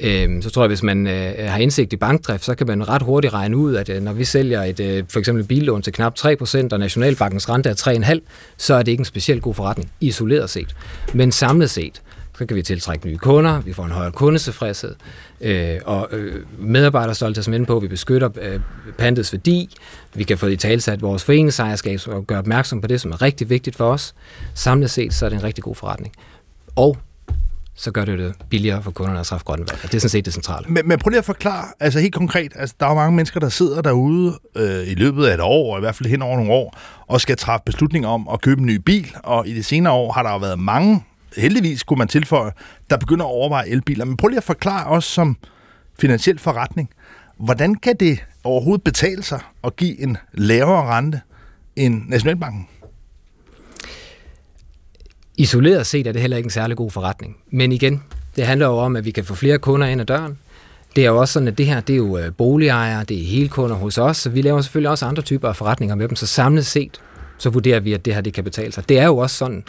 [0.00, 3.02] øh, så tror jeg, hvis man øh, har indsigt i bankdrift, så kan man ret
[3.02, 6.14] hurtigt regne ud, at øh, når vi sælger et øh, for eksempel billån til knap
[6.18, 8.20] 3%, og Nationalbankens rente er 3,5%,
[8.56, 10.74] så er det ikke en specielt god forretning, isoleret set.
[11.14, 12.02] Men samlet set,
[12.40, 14.94] så kan vi tiltrække nye kunder, vi får en højere kundetilfredshed,
[15.40, 18.60] øh, og øh, medarbejderstolthed som inde på, vi beskytter øh,
[18.98, 19.76] pandets værdi,
[20.14, 23.50] vi kan få i talsat vores foreningsejerskab og gøre opmærksom på det, som er rigtig
[23.50, 24.14] vigtigt for os.
[24.54, 26.14] Samlet set, så er det en rigtig god forretning.
[26.76, 26.96] Og
[27.74, 29.82] så gør det det billigere for kunderne at træffe grønne valg.
[29.82, 30.66] Det er sådan set det centrale.
[30.68, 33.40] Men, men prøv lige at forklare, altså helt konkret, altså der er jo mange mennesker,
[33.40, 36.36] der sidder derude øh, i løbet af et år, og i hvert fald hen over
[36.36, 39.62] nogle år, og skal træffe beslutninger om at købe en ny bil, og i de
[39.62, 41.04] senere år har der jo været mange,
[41.36, 42.52] heldigvis kunne man tilføje,
[42.90, 44.04] der begynder at overveje elbiler.
[44.04, 45.36] Men prøv lige at forklare os som
[45.98, 46.90] finansiel forretning,
[47.36, 51.20] hvordan kan det overhovedet betale sig at give en lavere rente
[51.76, 52.68] end Nationalbanken?
[55.36, 57.36] Isoleret set er det heller ikke en særlig god forretning.
[57.50, 58.02] Men igen,
[58.36, 60.38] det handler jo om, at vi kan få flere kunder ind ad døren.
[60.96, 63.26] Det er jo også sådan, at det her, det er jo øh, boligejere, det er
[63.26, 66.16] hele kunder hos os, så vi laver selvfølgelig også andre typer af forretninger med dem.
[66.16, 67.00] Så samlet set,
[67.38, 68.88] så vurderer vi, at det her, det kan betale sig.
[68.88, 69.64] Det er jo også sådan,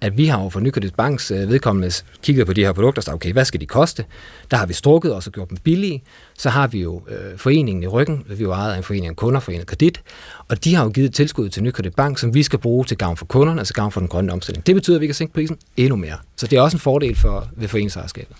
[0.00, 3.12] at vi har jo for Nykredit Banks øh, vedkommende kigget på de her produkter, så
[3.12, 4.04] okay, hvad skal de koste?
[4.50, 6.02] Der har vi strukket os og gjort dem billige.
[6.38, 9.06] Så har vi jo øh, foreningen i ryggen, vi er jo ejet af en forening
[9.06, 10.02] af kunder, foreningen kredit,
[10.48, 13.16] og de har jo givet tilskud til Nykredit Bank, som vi skal bruge til gavn
[13.16, 14.66] for kunderne, altså gavn for den grønne omstilling.
[14.66, 16.16] Det betyder, at vi kan sænke prisen endnu mere.
[16.36, 18.36] Så det er også en fordel for, ved foreningsejerskabet.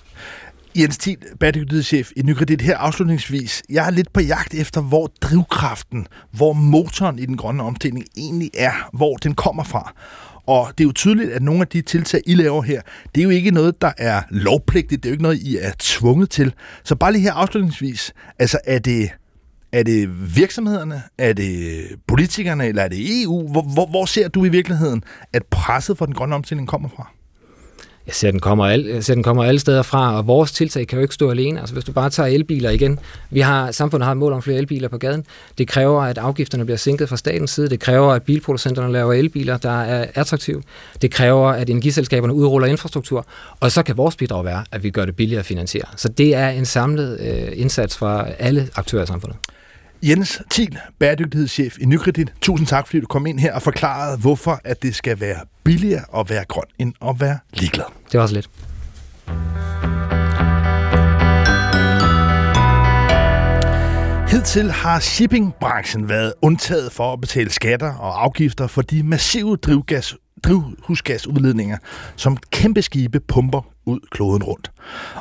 [0.79, 3.63] Jens Thiel, bæredygtighedschef i Nykredit her afslutningsvis.
[3.69, 8.51] Jeg er lidt på jagt efter, hvor drivkraften, hvor motoren i den grønne omstilling egentlig
[8.55, 9.93] er, hvor den kommer fra.
[10.49, 12.83] Og det er jo tydeligt, at nogle af de tiltag, I laver her,
[13.15, 15.03] det er jo ikke noget, der er lovpligtigt.
[15.03, 16.55] Det er jo ikke noget, I er tvunget til.
[16.85, 18.13] Så bare lige her afslutningsvis.
[18.39, 19.11] Altså, er det,
[19.73, 21.03] er det virksomhederne?
[21.19, 22.67] Er det politikerne?
[22.67, 23.49] Eller er det EU?
[23.53, 27.11] Hvor, hvor, hvor ser du i virkeligheden, at presset for den grønne omstilling kommer fra?
[28.09, 30.87] Jeg ser, den kommer al, jeg ser, den kommer alle steder fra, og vores tiltag
[30.87, 31.61] kan jo ikke stå alene.
[31.61, 32.99] Altså, hvis du bare tager elbiler igen.
[33.31, 35.25] Vi har, samfundet har et mål om flere elbiler på gaden.
[35.59, 37.69] Det kræver, at afgifterne bliver sænket fra statens side.
[37.69, 40.63] Det kræver, at bilproducenterne laver elbiler, der er attraktive.
[41.03, 43.27] Det kræver, at energiselskaberne udruller infrastruktur.
[43.61, 45.87] Og så kan vores bidrag være, at vi gør det billigere at finansiere.
[45.97, 49.39] Så det er en samlet øh, indsats fra alle aktører i samfundet.
[50.03, 52.33] Jens Thiel, bæredygtighedschef i Nykredit.
[52.41, 56.05] Tusind tak, fordi du kom ind her og forklarede, hvorfor at det skal være billigere
[56.21, 57.85] at være grøn, end at være ligeglad.
[58.13, 58.51] Det var også lidt.
[64.31, 70.17] Hidtil har shippingbranchen været undtaget for at betale skatter og afgifter for de massive drivgas,
[70.45, 71.79] drivhusgasudledninger,
[72.17, 74.71] som kæmpe skibe pumper ud kloden rundt.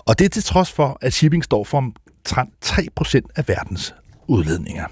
[0.06, 3.94] Og det er til trods for, at shipping står for omtrent 3% af verdens
[4.28, 4.86] udledninger.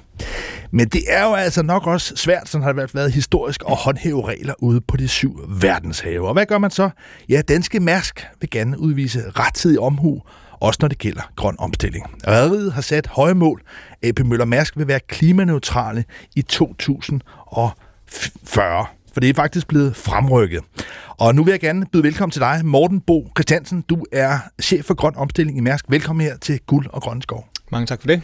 [0.71, 4.27] Men det er jo altså nok også svært, sådan har det været historisk, at håndhæve
[4.27, 6.27] regler ude på de syv verdenshave.
[6.27, 6.89] Og hvad gør man så?
[7.29, 10.21] Ja, Danske Mærsk vil gerne udvise rettidig omhu,
[10.59, 12.05] også når det gælder grøn omstilling.
[12.27, 13.61] Rederiet har sat høje mål.
[14.03, 16.03] AP Møller Mærsk vil være klimaneutrale
[16.35, 20.63] i 2040 for det er faktisk blevet fremrykket.
[21.09, 23.81] Og nu vil jeg gerne byde velkommen til dig, Morten Bo Christiansen.
[23.81, 25.85] Du er chef for grøn omstilling i Mærsk.
[25.89, 27.47] Velkommen her til Guld og Grøn Skov.
[27.71, 28.21] Mange tak for det.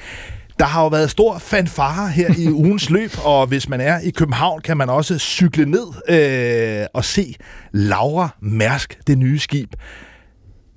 [0.61, 4.09] Der har jo været stor fanfare her i ugens løb, og hvis man er i
[4.09, 7.35] København, kan man også cykle ned øh, og se
[7.71, 9.73] Laura Mærsk, det nye skib.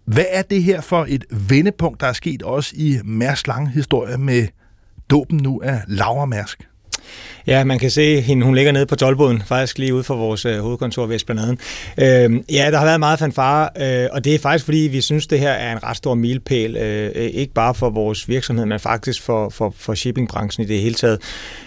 [0.07, 4.19] Hvad er det her for et vendepunkt, der er sket også i Mærsk lange historie
[4.19, 4.47] med
[5.11, 6.69] dåben nu af Laura Mærsk?
[7.47, 10.45] Ja, man kan se hende, hun ligger nede på tolvboden, faktisk lige ude for vores
[10.45, 11.59] øh, hovedkontor ved Esplanaden.
[11.99, 15.27] Øh, ja, der har været meget fanfare, øh, og det er faktisk fordi, vi synes,
[15.27, 19.23] det her er en ret stor milepæl, øh, ikke bare for vores virksomhed, men faktisk
[19.23, 21.19] for, for, for shippingbranchen i det hele taget.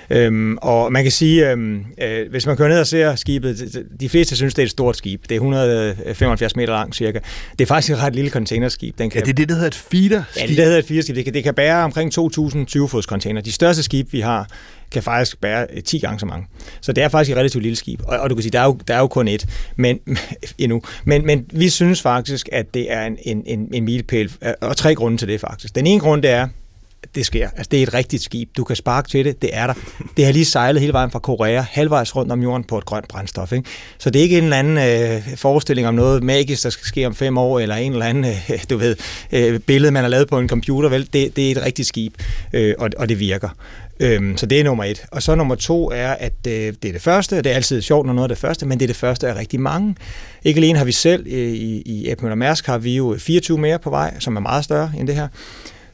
[0.10, 4.10] Øhm, og man kan sige, øhm, øh, hvis man kører ned og ser skibet, de
[4.10, 5.22] fleste synes, det er et stort skib.
[5.24, 7.20] Det er 175 meter langt cirka.
[7.52, 8.98] Det er faktisk et ret lille containerskib.
[8.98, 10.42] Den kan, ja, det er det, der hedder et feeder-skib.
[10.42, 11.16] Ja, det, der hedder et feeder-skib.
[11.16, 13.42] Det kan, det kan bære omkring 2.000 20-fods container.
[13.42, 14.48] De største skib, vi har,
[14.92, 16.48] kan faktisk bære øh, 10 gange så mange.
[16.82, 18.02] Så det er faktisk et relativt lille skib.
[18.04, 19.46] Og, og du kan sige, der er jo, der er jo kun et
[19.76, 20.00] men,
[20.58, 20.82] endnu.
[21.06, 24.78] Men, men vi synes faktisk, at det er en, en, en, en milepæl, øh, og
[24.78, 25.76] tre grunde til det faktisk.
[25.76, 26.48] Den ene grund, det er,
[27.16, 27.50] det sker.
[27.50, 28.50] Altså, det er et rigtigt skib.
[28.58, 29.42] Du kan sparke til det.
[29.42, 29.74] Det er der.
[30.18, 33.08] Det har lige sejlet hele vejen fra Korea, halvvejs rundt om jorden på et grønt
[33.08, 33.52] brændstof.
[33.52, 33.70] Ikke?
[33.98, 37.08] Så det er ikke en eller anden øh, forestilling om noget magisk, der skal ske
[37.08, 38.96] om fem år, eller en eller anden, øh, du ved,
[39.32, 40.90] øh, billede, man har lavet på en computer.
[40.90, 41.10] Vel?
[41.14, 42.14] Det, det er et rigtigt skib,
[42.54, 43.50] øh, og, og det virker.
[44.00, 45.06] Øhm, så det er nummer et.
[45.12, 47.82] Og så nummer to er, at øh, det er det første, og det er altid
[47.82, 49.96] sjovt, når noget er det første, men det er det første af rigtig mange.
[50.44, 53.80] Ikke alene har vi selv øh, i, i Ap Mærsk, har vi jo 24 mere
[53.80, 55.28] på vej, som er meget større end det her.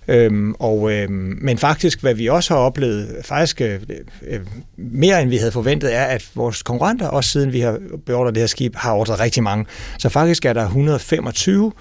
[0.08, 3.80] Øhm, og, øhm, men faktisk, hvad vi også har oplevet, faktisk øh,
[4.28, 4.40] øh,
[4.78, 8.42] mere end vi havde forventet, er, at vores konkurrenter, også siden vi har beordret det
[8.42, 9.66] her skib, har ordret rigtig mange.
[9.98, 11.72] Så faktisk er der 125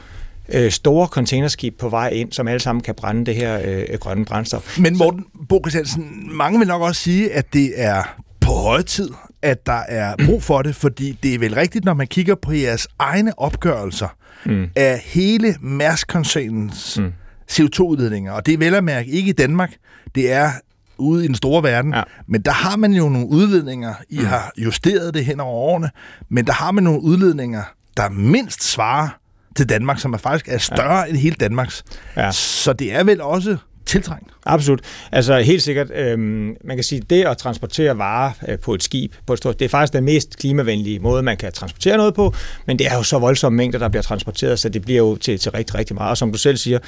[0.55, 4.25] øh, store containerskib på vej ind, som alle sammen kan brænde det her øh, grønne
[4.25, 4.79] brændstof.
[4.79, 8.03] Men Morten Bo Christiansen, mange vil nok også sige, at det er
[8.41, 9.11] på høje tid,
[9.43, 12.53] at der er brug for det, fordi det er vel rigtigt, når man kigger på
[12.53, 14.09] jeres egne opgørelser
[14.47, 14.67] mm.
[14.77, 17.13] af hele Mærsk-koncernens mm.
[17.53, 19.73] CO2-udledninger, og det er vel at mærke ikke i Danmark,
[20.15, 20.51] det er
[20.99, 21.95] ude i den store verden.
[21.95, 22.03] Ja.
[22.27, 24.25] Men der har man jo nogle udledninger, I mm.
[24.25, 25.91] har justeret det hen over årene,
[26.29, 27.63] men der har man nogle udledninger,
[27.97, 29.09] der mindst svarer
[29.57, 31.05] til Danmark, som er faktisk er større ja.
[31.05, 31.85] end hele Danmarks.
[32.17, 32.31] Ja.
[32.33, 33.57] Så det er vel også
[33.93, 34.31] tiltrængt.
[34.47, 34.81] Absolut.
[35.13, 39.13] Altså helt sikkert, øhm, man kan sige, det at transportere varer øh, på et skib,
[39.27, 42.35] på et stort, det er faktisk den mest klimavenlige måde, man kan transportere noget på,
[42.67, 45.39] men det er jo så voldsomme mængder, der bliver transporteret, så det bliver jo til,
[45.39, 46.11] til rigtig, rigtig meget.
[46.11, 46.79] Og som du selv siger,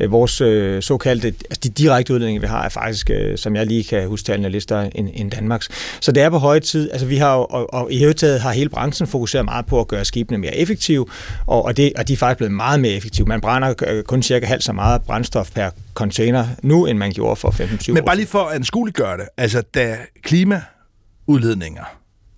[0.00, 3.66] øh, vores øh, såkaldte, altså de direkte udledninger, vi har, er faktisk, øh, som jeg
[3.66, 5.68] lige kan huske tallene lister, end, end Danmarks.
[6.00, 6.90] Så det er på høje tid.
[6.90, 9.88] Altså vi har jo, og, og i hele har hele branchen fokuseret meget på at
[9.88, 11.06] gøre skibene mere effektive,
[11.46, 13.26] og, og, det, og de er faktisk blevet meget mere effektive.
[13.26, 17.36] Man brænder øh, kun cirka halvt så meget brændstof per container nu, end man gjorde
[17.36, 21.84] for 15-20 år Men bare lige for at anskueliggøre det, altså da klimaudledninger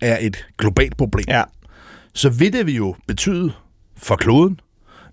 [0.00, 1.42] er et globalt problem, ja.
[2.14, 3.52] så vil det jo betyde
[3.96, 4.60] for kloden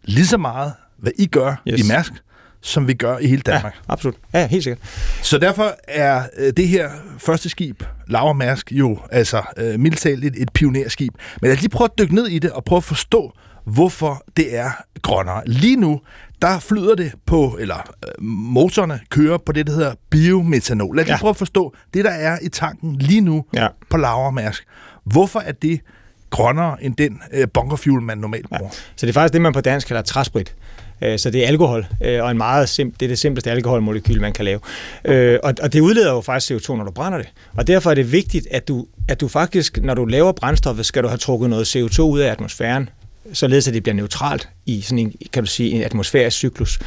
[0.04, 1.80] lige så meget, hvad I gør yes.
[1.80, 2.13] i Mærsk,
[2.62, 3.73] som vi gør i hele Danmark.
[3.75, 4.15] Ja, absolut.
[4.34, 4.88] Ja, helt sikkert.
[5.21, 10.25] Så derfor er øh, det her første skib, Laura Mærsk, jo altså øh, mildt talt
[10.25, 11.13] et, et pionerskib.
[11.41, 13.34] Men lad os lige prøve at dykke ned i det og prøve at forstå,
[13.65, 14.71] hvorfor det er
[15.02, 15.41] grønnere.
[15.45, 16.02] Lige nu,
[16.41, 20.95] der flyder det på, eller øh, motorerne kører på det, der hedder biometanol.
[20.95, 21.17] Lad os ja.
[21.17, 23.67] prøve at forstå det, der er i tanken lige nu ja.
[23.89, 24.63] på Laura Mærsk.
[25.04, 25.80] Hvorfor er det
[26.30, 28.63] grønnere end den øh, bunkerfuel, man normalt bruger?
[28.63, 28.78] Ja.
[28.95, 30.56] Så det er faktisk det, man på dansk kalder træsprit.
[31.02, 34.21] Øh, så det er alkohol, øh, og en meget sim- det er det simpleste alkoholmolekyl,
[34.21, 34.60] man kan lave.
[35.06, 37.28] Øh, og, og det udleder jo faktisk CO2, når du brænder det.
[37.58, 41.04] Og derfor er det vigtigt, at du, at du faktisk, når du laver brændstoffet, skal
[41.04, 42.89] du have trukket noget CO2 ud af atmosfæren,
[43.33, 46.79] således at det bliver neutralt i sådan en, kan du sige, en atmosfærisk cyklus.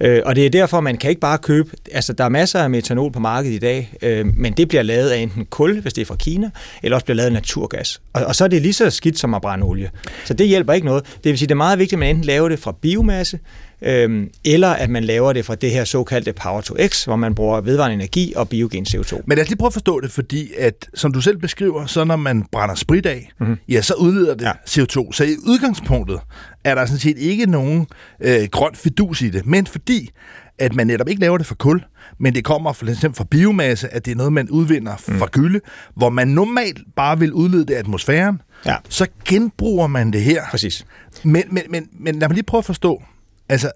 [0.00, 2.70] Øh, og det er derfor, man kan ikke bare købe, altså der er masser af
[2.70, 6.02] metanol på markedet i dag, øh, men det bliver lavet af enten kul, hvis det
[6.02, 6.50] er fra Kina,
[6.82, 8.00] eller også bliver lavet af naturgas.
[8.12, 9.90] Og, og så er det lige så skidt som at brænde olie.
[10.24, 11.04] Så det hjælper ikke noget.
[11.24, 13.38] Det vil sige, det er meget vigtigt, at man enten laver det fra biomasse,
[13.84, 17.34] øhm, eller at man laver det fra det her såkaldte Power to X, hvor man
[17.34, 19.22] bruger vedvarende energi og biogen CO2.
[19.26, 22.04] Men lad os lige prøve at forstå det, fordi at, som du selv beskriver, så
[22.04, 23.56] når man brænder sprit af, mm-hmm.
[23.68, 24.52] ja, så udleder det ja.
[24.52, 25.12] CO2.
[25.12, 26.20] Så i udgangspunktet
[26.64, 27.86] er der sådan set ikke nogen
[28.20, 30.10] øh, grøn fidus i det, men fordi
[30.58, 31.84] at man netop ikke laver det for kul,
[32.18, 35.18] men det kommer for eksempel fra biomasse, at det er noget, man udvinder mm.
[35.18, 35.60] fra gylde,
[35.96, 38.76] hvor man normalt bare vil udlede det i atmosfæren, ja.
[38.88, 40.42] så genbruger man det her.
[40.50, 40.86] Præcis.
[41.22, 43.02] Men, men, men, men lad mig lige prøve at forstå,
[43.48, 43.72] altså,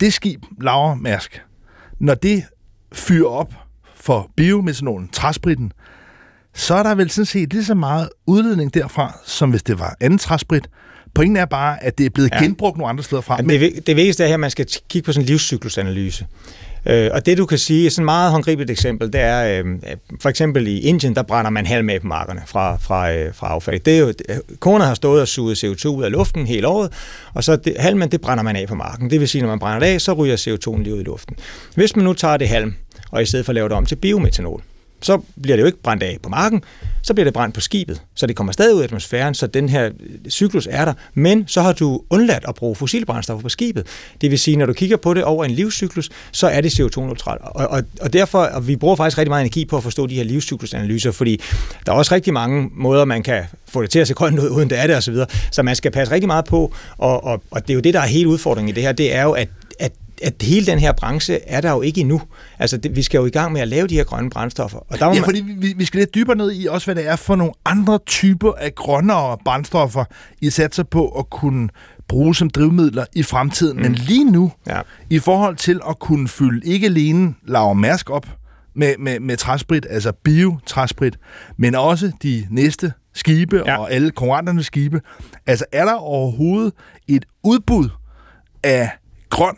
[0.00, 1.42] det skib, Laura Mærsk,
[1.98, 2.44] når det
[2.92, 3.54] fyrer op
[3.94, 5.72] for biometanolen, træspritten,
[6.54, 9.96] så er der vel sådan set lige så meget udledning derfra, som hvis det var
[10.00, 10.68] anden træsprit.
[11.14, 12.42] Pointen er bare, at det er blevet ja.
[12.42, 13.36] genbrugt nogle andre steder fra.
[13.42, 16.26] Ja, det, det vigtigste er her, at man skal kigge på sådan en livscyklusanalyse.
[16.86, 19.64] Øh, og det du kan sige, sådan et meget håndgribeligt eksempel, det er øh,
[20.20, 23.46] for eksempel i Indien, der brænder man halm af på markerne fra, fra, øh, fra
[23.46, 23.80] affald.
[23.80, 24.12] Det er jo,
[24.60, 26.92] kornet har stået og suget CO2 ud af luften hele året,
[27.34, 29.10] og så det, halmen, det brænder man af på marken.
[29.10, 31.36] Det vil sige, når man brænder det af, så ryger CO2 lige ud i luften.
[31.74, 32.74] Hvis man nu tager det halm,
[33.10, 34.62] og i stedet for laver det om til biometanol,
[35.04, 36.62] så bliver det jo ikke brændt af på marken,
[37.02, 38.02] så bliver det brændt på skibet.
[38.14, 40.92] Så det kommer stadig ud i atmosfæren, så den her øh, cyklus er der.
[41.14, 43.86] Men så har du undladt at bruge fossilbrændstoffer på skibet.
[44.20, 47.40] Det vil sige, når du kigger på det over en livscyklus, så er det CO2-neutralt.
[47.42, 50.14] Og, og, og derfor, og vi bruger faktisk rigtig meget energi på at forstå de
[50.14, 51.40] her livscyklusanalyser, fordi
[51.86, 54.48] der er også rigtig mange måder, man kan få det til at se grønt ud,
[54.48, 55.14] uden det er det osv.
[55.14, 57.94] Så, så man skal passe rigtig meget på, og, og, og det er jo det,
[57.94, 59.48] der er hele udfordringen i det her, det er jo, at
[60.22, 62.22] at hele den her branche er der jo ikke endnu.
[62.58, 64.78] Altså, det, vi skal jo i gang med at lave de her grønne brændstoffer.
[64.78, 65.24] Og der ja, man...
[65.24, 67.98] fordi vi, vi skal lidt dybere ned i også, hvad det er for nogle andre
[68.06, 70.04] typer af grønnere brændstoffer,
[70.40, 71.68] I satser på at kunne
[72.08, 73.76] bruge som drivmidler i fremtiden.
[73.76, 73.82] Mm.
[73.82, 74.80] Men lige nu, ja.
[75.10, 78.26] i forhold til at kunne fylde ikke alene Laura Mærsk op
[78.76, 81.18] med, med, med træsprit, altså bio-træsprit,
[81.56, 83.78] men også de næste skibe ja.
[83.78, 85.00] og alle konkurrenternes skibe.
[85.46, 86.72] Altså, er der overhovedet
[87.08, 87.88] et udbud
[88.62, 88.90] af
[89.30, 89.56] grøn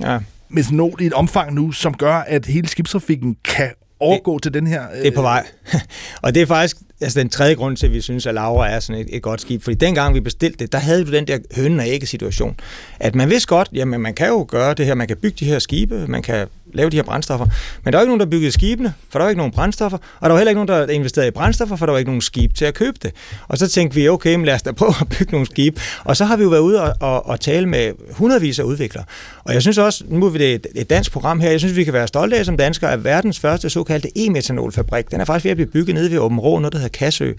[0.00, 0.18] Ja.
[0.48, 4.66] metanol i et omfang nu, som gør, at hele skibstrafikken kan overgå det, til den
[4.66, 4.82] her...
[4.90, 4.98] Øh...
[4.98, 5.46] Det er på øh, vej.
[6.22, 8.80] og det er faktisk altså den tredje grund til, at vi synes, at Laura er
[8.80, 9.62] sådan et, et godt skib.
[9.62, 12.56] Fordi dengang vi bestilte det, der havde du den der hønnen og ægge situation.
[13.00, 15.44] At man vidste godt, jamen man kan jo gøre det her, man kan bygge de
[15.44, 17.46] her skibe, man kan lave de her brændstoffer.
[17.84, 20.22] Men der var ikke nogen, der byggede skibene, for der var ikke nogen brændstoffer, og
[20.22, 22.54] der var heller ikke nogen, der investerede i brændstoffer, for der var ikke nogen skib
[22.54, 23.12] til at købe det.
[23.48, 25.78] Og så tænkte vi, okay, men lad os da prøve at bygge nogle skib.
[26.04, 29.04] Og så har vi jo været ude og, og, og tale med hundredvis af udviklere.
[29.44, 31.76] Og jeg synes også, nu er vi det et, et dansk program her, jeg synes,
[31.76, 35.44] vi kan være stolte af som danskere, at verdens første såkaldte e-metanolfabrik, den er faktisk
[35.44, 37.32] ved at blive bygget nede ved Åben Rå, noget der hedder Kassø,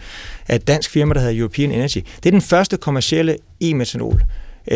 [0.47, 1.97] af et dansk firma, der hedder European Energy.
[1.97, 4.23] Det er den første kommercielle e-metanol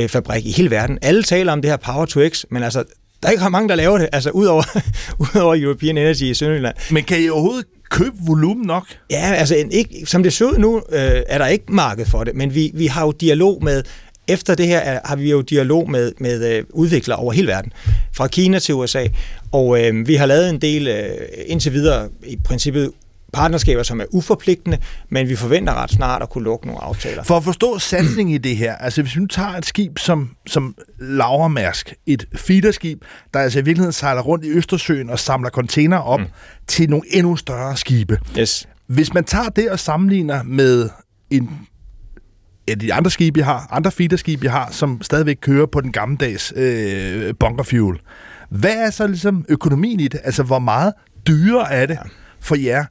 [0.08, 0.98] fabrik i hele verden.
[1.02, 2.84] Alle taler om det her Power to X, men altså,
[3.22, 4.64] der er ikke mange, der laver det, altså udover,
[5.36, 6.76] udover European Energy i Sønderjylland.
[6.92, 8.86] Men kan I overhovedet købe volumen nok?
[9.12, 12.36] Ja, altså ikke, som det ser ud nu, øh, er der ikke marked for det,
[12.36, 13.84] men vi, vi har jo dialog med
[14.28, 17.74] efter det her er, har vi jo dialog med, med øh, udviklere over hele verden,
[18.16, 19.08] fra Kina til USA,
[19.52, 21.10] og øh, vi har lavet en del øh,
[21.46, 22.92] indtil videre i princippet
[23.34, 24.78] partnerskaber, som er uforpligtende,
[25.10, 27.24] men vi forventer ret snart at kunne lukke nogle aftaler.
[27.24, 30.30] For at forstå satsning i det her, altså hvis vi nu tager et skib som,
[30.48, 33.02] som Laura Mærsk, et feederskib,
[33.34, 36.26] der altså i virkeligheden sejler rundt i Østersøen og samler container op mm.
[36.68, 38.20] til nogle endnu større skibe.
[38.40, 38.68] Yes.
[38.88, 40.90] Hvis man tager det og sammenligner med
[41.30, 41.50] en
[42.70, 45.92] ja, de andre skibe, jeg har, andre feederskibe, jeg har, som stadigvæk kører på den
[45.92, 48.00] gammeldags øh, bunkerfuel.
[48.50, 50.20] Hvad er så ligesom økonomien i det?
[50.24, 50.94] Altså, hvor meget
[51.28, 52.00] dyrere er det
[52.40, 52.86] for jer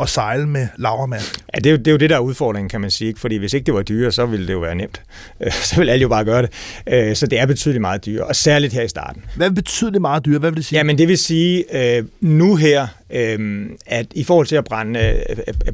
[0.00, 1.22] at sejle med lavermand.
[1.54, 3.14] Ja, det er, jo, det er jo det, der er udfordringen, kan man sige.
[3.16, 5.02] Fordi hvis ikke det var dyre, så ville det jo være nemt.
[5.66, 6.50] Så ville alle jo bare gøre det.
[6.86, 9.24] Øh, så det er betydeligt meget dyre, og særligt her i starten.
[9.36, 10.38] Hvad betyder det meget dyre?
[10.38, 10.78] Hvad vil det sige?
[10.78, 11.64] Jamen det vil sige,
[11.96, 15.22] øh, nu her, øh, at i forhold til at brænde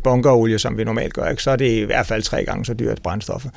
[0.05, 3.03] bunkerolie, som vi normalt gør, så er det i hvert fald tre gange så dyrt
[3.03, 3.49] brændstoffer.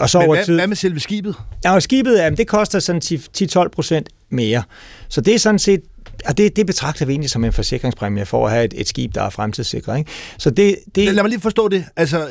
[0.00, 0.54] Og så Men over hvad, tid...
[0.54, 1.34] hvad med selve skibet?
[1.64, 4.62] Ja, og skibet, det koster sådan 10-12 procent mere.
[5.08, 5.80] Så det er sådan set
[6.26, 9.14] og det, det betragter vi egentlig som en forsikringspræmie for at have et, et skib,
[9.14, 9.98] der er fremtidssikret.
[9.98, 10.10] Ikke?
[10.38, 11.14] Så det, det...
[11.14, 11.84] Lad mig lige forstå det.
[11.96, 12.28] Altså,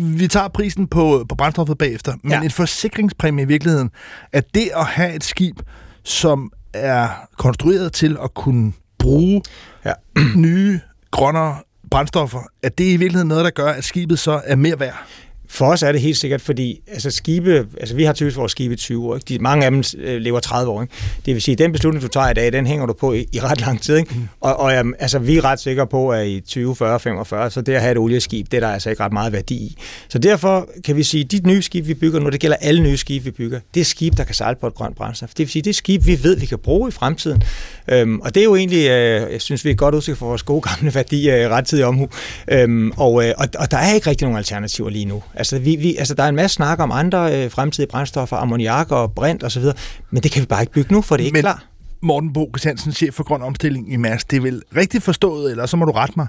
[0.00, 2.42] vi tager prisen på, på brændstoffet bagefter, men ja.
[2.42, 3.90] en forsikringspræmie i virkeligheden,
[4.32, 5.56] at det at have et skib,
[6.04, 9.42] som er konstrueret til at kunne bruge
[9.84, 9.92] ja.
[10.36, 11.56] nye, grønnere
[11.90, 15.06] brændstoffer, at det er i virkeligheden noget, der gør, at skibet så er mere værd?
[15.50, 18.74] For os er det helt sikkert, fordi altså skibe, altså vi har typisk vores skibe
[18.74, 19.14] i 20 år.
[19.14, 19.24] Ikke?
[19.28, 20.82] De, mange af dem øh, lever 30 år.
[20.82, 20.94] Ikke?
[21.26, 23.26] Det vil sige, at den beslutning, du tager i dag, den hænger du på i,
[23.32, 23.96] i ret lang tid.
[23.96, 24.14] Ikke?
[24.14, 24.28] Mm.
[24.40, 27.60] Og, og um, altså, vi er ret sikre på, at i 20, 40, 45, så
[27.60, 29.76] det at have et olieskib, det er der altså ikke ret meget værdi i.
[30.08, 32.82] Så derfor kan vi sige, at de nye skib, vi bygger nu, det gælder alle
[32.82, 35.28] nye skib, vi bygger, det er skib, der kan sejle på et grønt brændstof.
[35.28, 37.42] Det vil sige, det er skib, vi ved, vi kan bruge i fremtiden.
[37.88, 40.42] Øhm, og det er jo egentlig, øh, jeg synes, vi er godt udsigt for vores
[40.42, 42.08] gode gamle værdi øh, rettidig omhu.
[42.48, 45.22] Øhm, og, øh, og, og der er ikke rigtig nogen alternativer lige nu.
[45.38, 48.90] Altså, vi, vi, altså der er en masse snak om andre øh, fremtidige brændstoffer, ammoniak
[48.90, 49.64] og brint osv.,
[50.10, 51.64] men det kan vi bare ikke bygge nu, for det er ikke men, klar.
[52.02, 55.66] Morten Bo Christiansen, chef for grøn omstilling i Mærsk, det er vel rigtigt forstået, eller
[55.66, 56.26] så må du rette mig,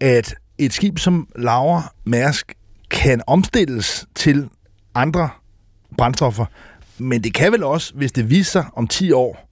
[0.00, 2.54] at et skib som Laura Mærsk
[2.90, 4.48] kan omstilles til
[4.94, 5.28] andre
[5.98, 6.44] brændstoffer,
[6.98, 9.48] men det kan vel også, hvis det viser sig om 10 år,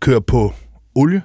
[0.00, 0.54] køre på
[0.94, 1.22] olie,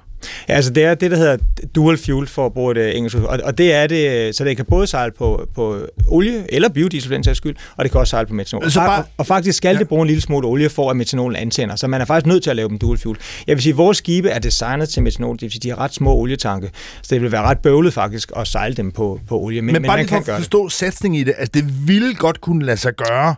[0.48, 1.36] Ja, altså det er det, der hedder
[1.74, 4.56] dual fuel, for at bruge et uh, engelsk og, og det er det, så det
[4.56, 8.00] kan både sejle på, på olie eller biodiesel for den sags skyld, og det kan
[8.00, 8.70] også sejle på metanol.
[8.70, 9.78] Så bare, og, og faktisk skal ja.
[9.78, 12.42] det bruge en lille smule olie for, at metanolen antænder, så man er faktisk nødt
[12.42, 13.18] til at lave dem dual fuel.
[13.46, 15.78] Jeg vil sige, at vores skibe er designet til metanol, det vil sige, de har
[15.78, 16.70] ret små olietanke,
[17.02, 19.62] så det vil være ret bøvlet faktisk at sejle dem på, på olie.
[19.62, 22.40] Men, men, men bare lige for at forstå satsning i det, altså det ville godt
[22.40, 23.34] kunne lade sig gøre,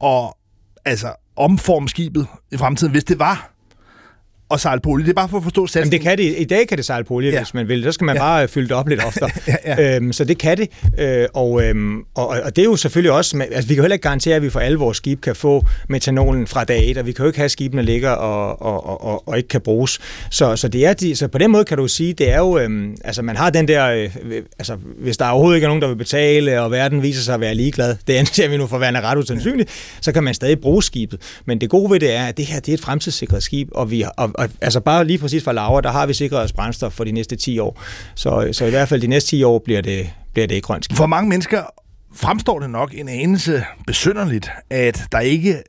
[0.00, 0.36] og
[0.84, 3.51] altså omforme skibet i fremtiden, hvis det var
[4.52, 5.06] at sejle på olie.
[5.06, 5.80] Det er bare for at forstå satsen.
[5.80, 6.34] Jamen det kan det.
[6.38, 7.38] I dag kan det sejle på olie, ja.
[7.38, 7.84] hvis man vil.
[7.84, 8.22] Så skal man ja.
[8.22, 9.30] bare fylde det op lidt oftere.
[9.48, 9.96] ja, ja.
[9.96, 10.68] Øhm, så det kan det.
[10.98, 13.46] Øh, og, øhm, og, og det er jo selvfølgelig også...
[13.52, 15.64] Altså, vi kan jo heller ikke garantere, at vi for alle vores skib kan få
[15.88, 19.28] metanolen fra dag 1, og vi kan jo ikke have, skibene ligger og, og, og,
[19.28, 19.98] og ikke kan bruges.
[20.30, 22.58] Så, så, det er de, så på den måde kan du sige, det er jo...
[22.58, 23.86] Øhm, altså man har den der...
[23.86, 24.10] Øh,
[24.58, 27.40] altså hvis der overhovedet ikke er nogen, der vil betale, og verden viser sig at
[27.40, 30.60] være ligeglad, det anser vi nu for at være ret usandsynligt, så kan man stadig
[30.60, 31.20] bruge skibet.
[31.44, 33.90] Men det gode ved det er, at det her det er et fremtidssikret skib, og,
[33.90, 36.92] vi, og, og altså bare lige præcis for Laura, der har vi sikret os brændstof
[36.92, 37.82] for de næste 10 år.
[38.14, 40.88] Så, så i hvert fald de næste 10 år bliver det, bliver det ikke grønt
[40.96, 41.62] For mange mennesker
[42.14, 45.62] fremstår det nok en anelse besynderligt, at der ikke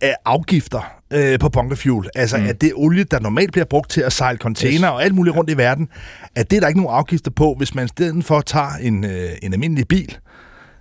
[0.00, 2.08] er afgifter øh, på bunkerfuel.
[2.14, 2.46] Altså, mm.
[2.46, 4.92] at det olie, der normalt bliver brugt til at sejle container yes.
[4.92, 5.88] og alt muligt rundt i verden,
[6.34, 9.04] at det er der ikke nogen afgifter på, hvis man i stedet for tager en,
[9.04, 10.16] øh, en almindelig bil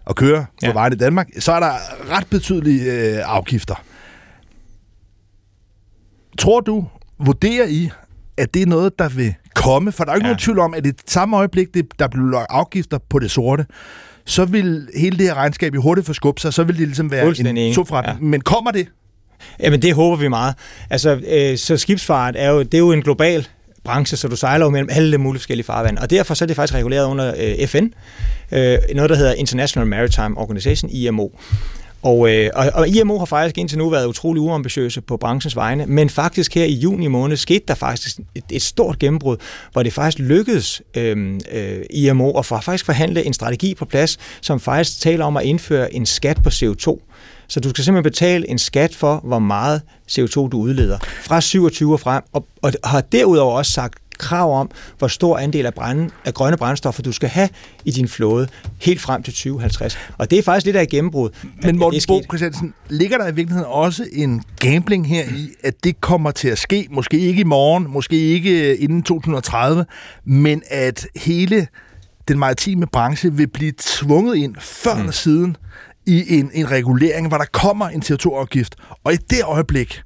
[0.06, 0.74] og kører på ja.
[0.74, 1.74] vejen i Danmark, så er der
[2.18, 3.84] ret betydelige øh, afgifter.
[6.38, 6.86] Tror du,
[7.20, 7.90] vurderer I,
[8.38, 9.92] at det er noget, der vil komme?
[9.92, 10.32] For der er jo ikke ja.
[10.32, 13.66] nogen tvivl om, at i det samme øjeblik, det, der bliver afgifter på det sorte,
[14.26, 17.28] så vil hele det her regnskab jo hurtigt forskubbe sig, så vil det ligesom være
[17.40, 18.20] en tofretning.
[18.20, 18.26] Ja.
[18.26, 18.88] Men kommer det?
[19.60, 20.56] Jamen, det håber vi meget.
[20.90, 23.48] Altså, øh, så skibsfart er jo, det er jo en global
[23.84, 26.02] branche, så du sejler jo mellem alle mulige forskellige farvande.
[26.02, 27.86] Og derfor så er det faktisk reguleret under øh, FN,
[28.52, 31.28] øh, noget der hedder International Maritime Organization, IMO.
[32.02, 35.86] Og, øh, og, og IMO har faktisk indtil nu været utrolig uambitiøse på branchens vegne,
[35.86, 39.38] men faktisk her i juni måned skete der faktisk et, et stort gennembrud,
[39.72, 43.86] hvor det faktisk lykkedes øhm, øh, øh, IMO at for, faktisk forhandle en strategi på
[43.86, 47.00] plads, som faktisk taler om at indføre en skat på CO2.
[47.48, 49.82] Så du skal simpelthen betale en skat for, hvor meget
[50.12, 54.70] CO2 du udleder fra 27 og frem, og, og har derudover også sagt krav om,
[54.98, 57.50] hvor stor andel af, brænde, af grønne brændstoffer du skal have
[57.86, 58.48] i din flåde
[58.82, 59.98] helt frem til 2050.
[60.18, 61.30] Og det er faktisk lidt af et gennembrud.
[61.64, 66.02] Men Morten Bo Christiansen, ligger der i virkeligheden også en gambling her i, at det
[66.02, 69.86] kommer til at ske, måske ikke i morgen, måske ikke inden 2030,
[70.26, 71.68] men at hele
[72.28, 75.12] den maritime branche vil blive tvunget ind før mm.
[75.12, 75.58] siden
[76.06, 78.76] i en, en regulering, hvor der kommer en CO2-afgift.
[79.04, 80.02] Og i det øjeblik,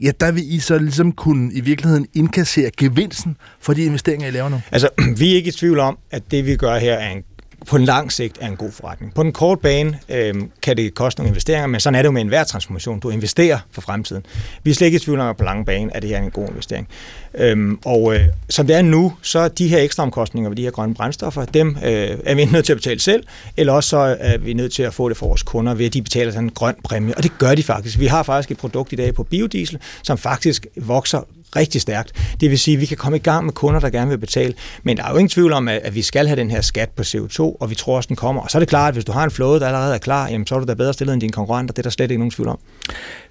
[0.00, 4.30] ja, der vil I så ligesom kunne i virkeligheden indkassere gevinsten for de investeringer, I
[4.30, 4.60] laver nu?
[4.72, 4.88] Altså,
[5.18, 7.22] vi er ikke i tvivl om, at det vi gør her er en
[7.66, 9.14] på en lang sigt er en god forretning.
[9.14, 12.12] På den korte bane øh, kan det koste nogle investeringer, men sådan er det jo
[12.12, 13.00] med enhver transformation.
[13.00, 14.26] Du investerer for fremtiden.
[14.62, 16.30] Vi er slet ikke i tvivl om, at på lang bane er det her en
[16.30, 16.88] god investering.
[17.34, 20.70] Øhm, og øh, som det er nu, så de her ekstra omkostninger ved de her
[20.70, 23.24] grønne brændstoffer, dem øh, er vi nødt til at betale selv,
[23.56, 25.94] eller også så er vi nødt til at få det for vores kunder ved, at
[25.94, 27.14] de betaler sådan en grøn præmie.
[27.16, 27.98] Og det gør de faktisk.
[27.98, 31.20] Vi har faktisk et produkt i dag på biodiesel, som faktisk vokser
[31.56, 32.12] rigtig stærkt.
[32.40, 34.54] Det vil sige, at vi kan komme i gang med kunder, der gerne vil betale.
[34.82, 37.02] Men der er jo ingen tvivl om, at vi skal have den her skat på
[37.02, 38.42] CO2, og vi tror også, den kommer.
[38.42, 40.28] Og så er det klart, at hvis du har en flåde, der allerede er klar,
[40.28, 41.72] jamen, så er du da bedre stillet end dine konkurrenter.
[41.72, 42.58] Det er der slet ikke nogen tvivl om.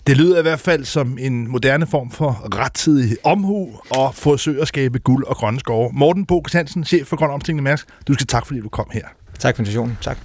[0.08, 4.68] Det lyder i hvert fald som en moderne form for rettidig omhu og forsøge at
[4.68, 5.90] skabe guld og grønne skove.
[5.94, 8.88] Morten Bo Hansen, chef for Grøn Omstilling i Mærsk, du skal tak, fordi du kom
[8.92, 9.06] her.
[9.40, 9.98] Tak for invitationen.
[10.02, 10.18] Tak.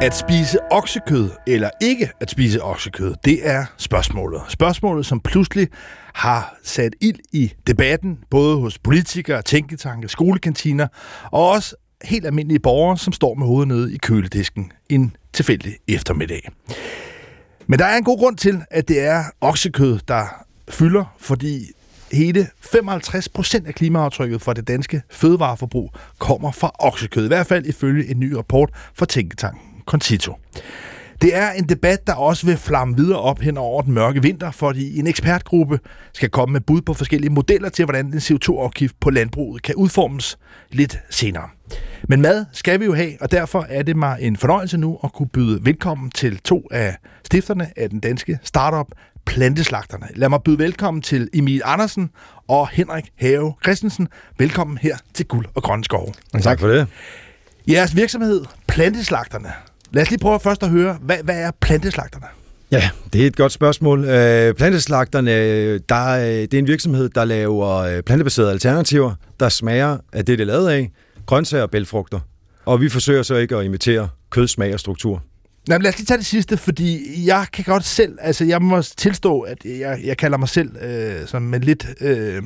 [0.00, 4.40] At spise oksekød eller ikke at spise oksekød, det er spørgsmålet.
[4.48, 5.68] Spørgsmålet, som pludselig
[6.14, 10.86] har sat ild i debatten, både hos politikere, tænketanke, skolekantiner
[11.32, 16.48] og også helt almindelige borgere, som står med hovedet nede i køledisken en tilfældig eftermiddag.
[17.66, 21.64] Men der er en god grund til, at det er oksekød, der fylder, fordi
[22.12, 27.24] hele 55 procent af klimaaftrykket fra det danske fødevareforbrug kommer fra oksekød.
[27.24, 30.36] I hvert fald ifølge en ny rapport fra Tænketanken Concito.
[31.22, 34.50] Det er en debat, der også vil flamme videre op hen over den mørke vinter,
[34.50, 35.80] fordi en ekspertgruppe
[36.12, 40.38] skal komme med bud på forskellige modeller til, hvordan en CO2-afgift på landbruget kan udformes
[40.70, 41.48] lidt senere.
[42.08, 45.12] Men mad skal vi jo have, og derfor er det mig en fornøjelse nu at
[45.12, 48.86] kunne byde velkommen til to af stifterne af den danske startup
[49.26, 50.06] Planteslagterne.
[50.14, 52.10] Lad mig byde velkommen til Emil Andersen
[52.48, 54.08] og Henrik Have Christensen.
[54.38, 56.12] Velkommen her til Guld og Grønne Skove.
[56.42, 56.86] Tak for det.
[57.68, 59.52] Jeres virksomhed, Planteslagterne,
[59.92, 62.26] Lad os lige prøve først at høre, hvad, hvad er planteslagterne?
[62.70, 64.04] Ja, det er et godt spørgsmål.
[64.04, 65.30] Øh, planteslagterne,
[65.78, 70.40] der, det er en virksomhed, der laver øh, plantebaserede alternativer, der smager af det, det
[70.40, 70.90] er lavet af,
[71.26, 72.20] grøntsager og bælfrugter.
[72.64, 75.22] Og vi forsøger så ikke at imitere kød, smag og struktur.
[75.68, 78.82] Men lad os lige tage det sidste, fordi jeg kan godt selv, altså jeg må
[78.82, 81.86] tilstå, at jeg, jeg kalder mig selv øh, som med lidt...
[82.00, 82.42] Øh,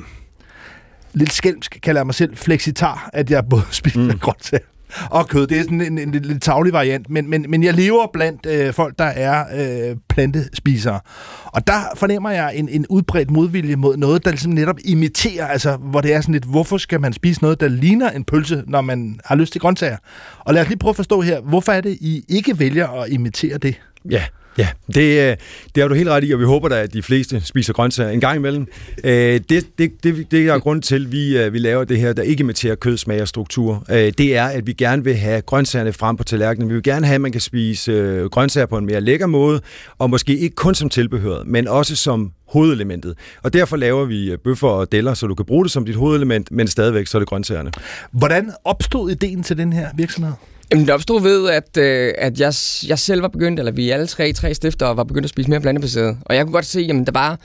[1.15, 4.19] lidt skælmsk kalder jeg mig selv flexitar, at jeg både spiser mm.
[4.19, 4.65] grøntsager
[5.09, 5.47] og kød.
[5.47, 8.45] Det er sådan en, en, en lidt tavlig variant, men, men, men jeg lever blandt
[8.45, 9.45] øh, folk, der er
[9.89, 10.99] øh, plantespisere.
[11.45, 15.75] Og der fornemmer jeg en, en udbredt modvilje mod noget, der ligesom netop imiterer, altså
[15.75, 18.81] hvor det er sådan lidt, hvorfor skal man spise noget, der ligner en pølse, når
[18.81, 19.97] man har lyst til grøntsager?
[20.39, 23.09] Og lad os lige prøve at forstå her, hvorfor er det, I ikke vælger at
[23.09, 23.81] imitere det?
[24.09, 24.23] Ja,
[24.57, 25.37] Ja, det, øh,
[25.75, 28.09] det har du helt ret i, og vi håber da, at de fleste spiser grøntsager
[28.09, 28.67] en gang imellem.
[29.03, 32.13] Øh, det, det, det, det er grund til, at vi, øh, vi laver det her,
[32.13, 33.85] der ikke imiterer kød, smag og struktur.
[33.89, 36.69] Det er, at vi gerne vil have grøntsagerne frem på tallerkenen.
[36.69, 39.61] Vi vil gerne have, at man kan spise grøntsager på en mere lækker måde,
[39.97, 43.15] og måske ikke kun som tilbehør, men også som hovedelementet.
[43.43, 46.51] Og derfor laver vi bøffer og deller, så du kan bruge det som dit hovedelement,
[46.51, 47.71] men stadigvæk så er det grøntsagerne.
[48.11, 50.33] Hvordan opstod ideen til den her virksomhed?
[50.71, 52.53] Jamen, det opstod ved, at, øh, at jeg,
[52.89, 55.61] jeg selv var begyndt, eller vi alle tre, tre stifter var begyndt at spise mere
[55.61, 56.17] plantebaseret.
[56.25, 57.39] Og jeg kunne godt se, jamen, der var,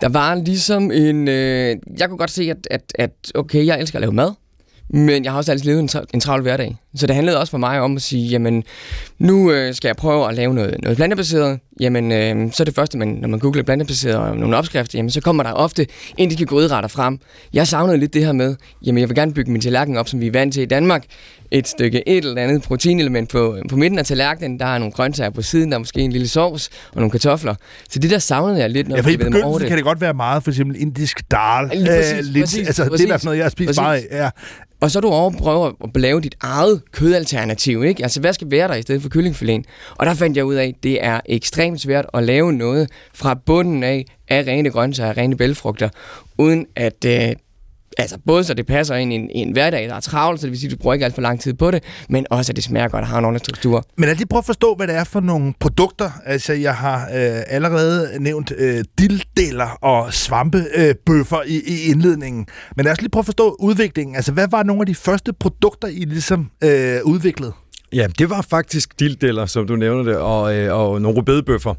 [0.00, 1.28] der var ligesom en...
[1.28, 4.32] Øh, jeg kunne godt se, at, at, at okay, jeg elsker at lave mad,
[4.90, 6.76] men jeg har også altid levet en, tra- en travl hverdag.
[6.94, 8.62] Så det handlede også for mig om at sige, jamen,
[9.18, 12.74] nu øh, skal jeg prøve at lave noget, noget plantebaseret jamen, øh, så er det
[12.74, 15.86] første, man, når man googler plantebaseret og nogle opskrifter, jamen, så kommer der ofte
[16.18, 17.18] indiske gryderetter frem.
[17.52, 18.56] Jeg savnede lidt det her med,
[18.86, 21.04] jamen, jeg vil gerne bygge min tallerken op, som vi er vant til i Danmark.
[21.50, 25.30] Et stykke et eller andet proteinelement på, på midten af tallerkenen, der er nogle grøntsager
[25.30, 27.54] på siden, der er måske en lille sovs og nogle kartofler.
[27.90, 29.68] Så det der savnede jeg lidt, når Ja, for i mig over begyndelsen det.
[29.68, 31.70] kan det godt være meget, for eksempel indisk dal.
[31.74, 33.06] Lige præcis, Øh, lidt, præcis, altså, Det er i præcis.
[33.06, 33.80] hvert fald noget, jeg har spist Præcis.
[33.80, 34.24] meget af.
[34.24, 34.30] Ja.
[34.80, 38.02] Og så er du over og prøver at lave dit eget kødalternativ, ikke?
[38.02, 39.62] Altså, hvad skal være der i stedet for kyllingfiléen?
[39.96, 43.34] Og der fandt jeg ud af, at det er ekstremt svært at lave noget fra
[43.34, 45.88] bunden af, af rene grøntsager, rene bælfrugter,
[46.38, 47.04] uden at...
[47.06, 47.34] Øh,
[47.98, 50.46] Altså både så det passer ind i en, i en hverdag, der er travlt, så
[50.46, 52.52] det vil sige, at du bruger ikke alt for lang tid på det, men også
[52.52, 53.84] at det smager godt og har en ordentlig struktur.
[53.96, 56.10] Men lad os lige prøve at forstå, hvad det er for nogle produkter.
[56.24, 62.46] Altså, jeg har øh, allerede nævnt øh, dildeller og svampebøffer øh, bøffer i, i indledningen.
[62.76, 64.16] Men lad os lige prøve at forstå udviklingen.
[64.16, 67.52] Altså, hvad var nogle af de første produkter, I ligesom øh, udviklede?
[67.94, 71.74] Ja, det var faktisk dildiller, som du nævner det, og, øh, og nogle rødbedbøffer.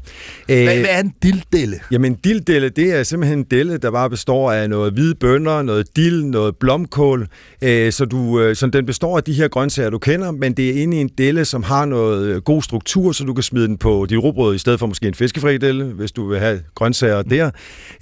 [0.46, 1.80] Hvad, hvad er en dilddelle?
[1.90, 5.96] Jamen, dilddelle, det er simpelthen en delle, der bare består af noget hvide bønner, noget
[5.96, 7.26] dild, noget blomkål.
[7.62, 10.70] Øh, så, du, øh, så den består af de her grøntsager, du kender, men det
[10.70, 13.66] er inde i en delle, som har noget øh, god struktur, så du kan smide
[13.66, 17.22] den på dit rugbrød i stedet for måske en fiskefrikadelle, hvis du vil have grøntsager
[17.22, 17.50] der.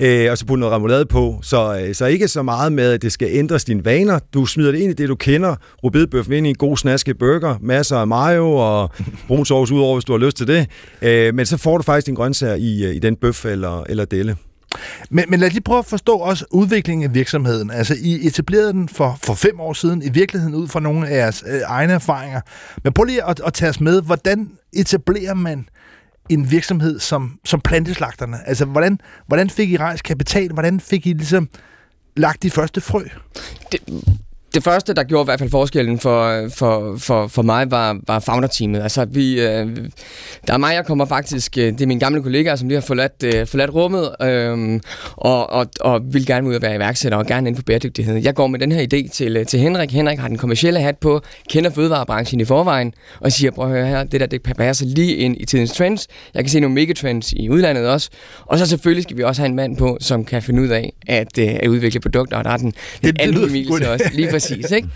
[0.01, 1.39] Øh, og så putte noget remoulade på.
[1.43, 4.19] Så, øh, så ikke så meget med, at det skal ændres dine vaner.
[4.35, 5.57] Du smider det ind i det, du kender.
[5.85, 8.91] Rødbedebøf ind i en god snaske burger, masser af mayo og
[9.29, 10.67] brun sovs udover, hvis du har lyst til det.
[11.03, 14.05] Øh, men så får du faktisk din grøntsager i, øh, i den bøf eller, eller
[14.05, 14.37] delle.
[15.11, 17.71] Men, men lad os lige prøve at forstå også udviklingen af virksomheden.
[17.71, 21.17] Altså, I etablerede den for, for fem år siden, i virkeligheden ud fra nogle af
[21.17, 22.41] jeres øh, egne erfaringer.
[22.85, 25.69] Men prøv lige at, at tage os med, hvordan etablerer man
[26.29, 28.49] en virksomhed som, som planteslagterne?
[28.49, 30.53] Altså, hvordan, hvordan fik I rejst kapital?
[30.53, 31.49] Hvordan fik I ligesom
[32.17, 33.05] lagt de første frø?
[33.73, 33.81] Det,
[34.55, 38.19] det første, der gjorde i hvert fald forskellen for, for, for, for mig, var, var
[38.19, 38.83] founder-teamet.
[38.83, 39.77] Altså, vi, øh,
[40.47, 42.87] der er mig, jeg kommer faktisk, øh, det er mine gamle kollegaer, som lige har
[42.87, 44.81] forladt, øh, forladt rummet, øh,
[45.17, 48.17] og, og, og vil gerne ud og være iværksætter, og gerne inden for bæredygtighed.
[48.17, 49.93] Jeg går med den her idé til, øh, til Henrik.
[49.93, 53.87] Henrik har den kommercielle hat på, kender fødevarebranchen i forvejen, og siger, prøv at høre
[53.87, 56.07] her, det der, det passer lige ind i tidens trends.
[56.35, 58.11] Jeg kan se nogle megatrends i udlandet også.
[58.47, 60.93] Og så selvfølgelig skal vi også have en mand på, som kan finde ud af
[61.07, 63.85] at, øh, at udvikle produkter, og der er den, den det anden godt.
[63.85, 64.05] så også.
[64.13, 64.89] Lige præcis, ikke?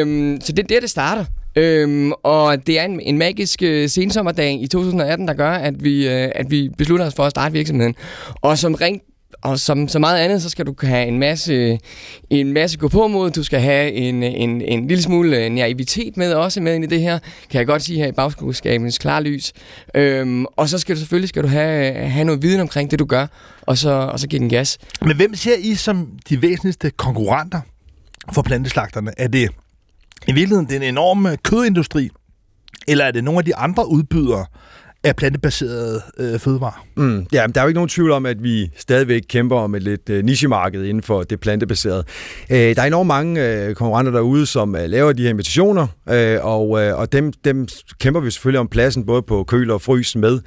[0.00, 1.24] Øhm, så det er der, det starter.
[1.56, 6.08] Øhm, og det er en, en magisk øh, sensommerdag i 2018, der gør, at vi,
[6.08, 7.94] øh, at vi beslutter os for at starte virksomheden.
[8.40, 9.02] Og som rent
[9.42, 11.78] og som så meget andet, så skal du have en masse,
[12.30, 13.30] en masse gå på mod.
[13.30, 16.86] Du skal have en, en, en lille smule øh, naivitet med også med ind i
[16.86, 17.18] det her.
[17.50, 19.52] Kan jeg godt sige her i bagskudskabens klar lys.
[19.94, 23.04] Øhm, og så skal du selvfølgelig skal du have, have noget viden omkring det, du
[23.04, 23.26] gør,
[23.62, 24.78] og så, og så give den gas.
[25.02, 27.60] Men hvem ser I som de væsentligste konkurrenter
[28.34, 29.10] for planteslagterne?
[29.18, 29.50] Er det
[30.28, 32.10] i virkeligheden den enorme kødindustri,
[32.88, 34.46] eller er det nogle af de andre udbydere
[35.04, 36.86] af plantebaserede øh, fødevarer?
[36.96, 39.82] Mm, ja, der er jo ikke nogen tvivl om, at vi stadigvæk kæmper om et
[39.82, 42.04] lidt øh, nichemarked inden for det plantebaserede.
[42.50, 46.38] Øh, der er enormt mange øh, konkurrenter derude, som øh, laver de her imitationer, øh,
[46.42, 47.68] og, øh, og dem, dem
[48.00, 50.40] kæmper vi selvfølgelig om pladsen, både på køl og frys med.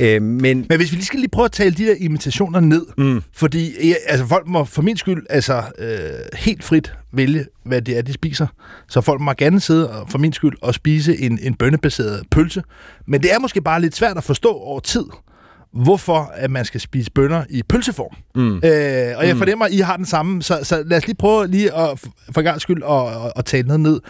[0.00, 2.86] Øh, men Men hvis vi lige skal lige prøve at tale de der imitationer ned,
[2.98, 3.22] Mm.
[3.36, 3.72] fordi
[4.06, 5.88] altså, folk må for min skyld altså, øh,
[6.34, 8.46] helt frit vælge, hvad det er, de spiser.
[8.88, 12.62] Så folk må gerne sidde og, for min skyld og spise en, en bønnebaseret pølse.
[13.06, 15.04] Men det er måske bare lidt svært at forstå over tid,
[15.72, 18.16] hvorfor at man skal spise bønner i pølseform.
[18.34, 18.56] Mm.
[18.56, 21.46] Øh, og jeg fornemmer, at I har den samme, så, så lad os lige prøve
[21.46, 22.04] lige at,
[22.34, 24.00] for gang skyld at, at, at tale noget ned.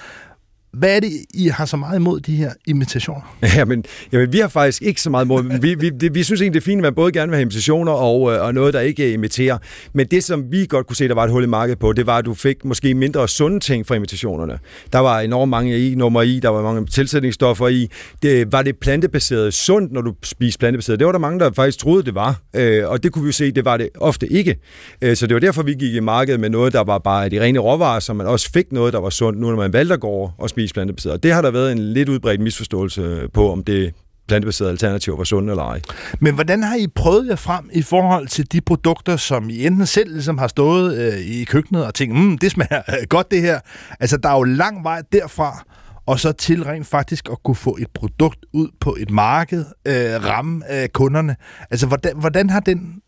[0.73, 3.37] Hvad er det, I har så meget imod de her imitationer?
[3.57, 5.61] Ja, men jamen, vi har faktisk ikke så meget mod.
[5.61, 7.43] Vi, vi, det, vi synes egentlig, det er fint, at man både gerne vil have
[7.43, 9.59] imitationer og, øh, og noget, der ikke imiterer.
[9.93, 12.07] Men det, som vi godt kunne se, der var et hul i markedet på, det
[12.07, 14.59] var, at du fik måske mindre sunde ting fra imitationerne.
[14.93, 17.91] Der var enormt mange i, nummer i, der var mange tilsætningsstoffer i.
[18.23, 20.99] Det, var det plantebaseret sundt, når du spiste plantebaseret?
[20.99, 22.41] Det var der mange, der faktisk troede, det var.
[22.57, 24.57] Øh, og det kunne vi jo se, det var det ofte ikke.
[25.03, 27.41] Øh, så det var derfor, vi gik i markedet med noget, der var bare de
[27.41, 30.01] rene råvarer, så man også fik noget, der var sundt, nu når man valgte at
[30.01, 31.23] gå over og spise plantebaseret.
[31.23, 33.95] Det har der været en lidt udbredt misforståelse på, om det
[34.29, 35.81] plantebaserede alternativer var sunde eller ej.
[36.21, 39.87] Men hvordan har I prøvet jer frem i forhold til de produkter, som I enten
[39.87, 43.41] selv ligesom har stået øh, i køkkenet og tænkt, mm, det smager øh, godt det
[43.41, 43.61] her.
[44.01, 45.65] Altså, der er jo lang vej derfra,
[46.07, 50.25] og så til rent faktisk at kunne få et produkt ud på et marked, øh,
[50.25, 51.37] ramme øh, kunderne.
[51.71, 53.01] Altså, hvordan, hvordan har den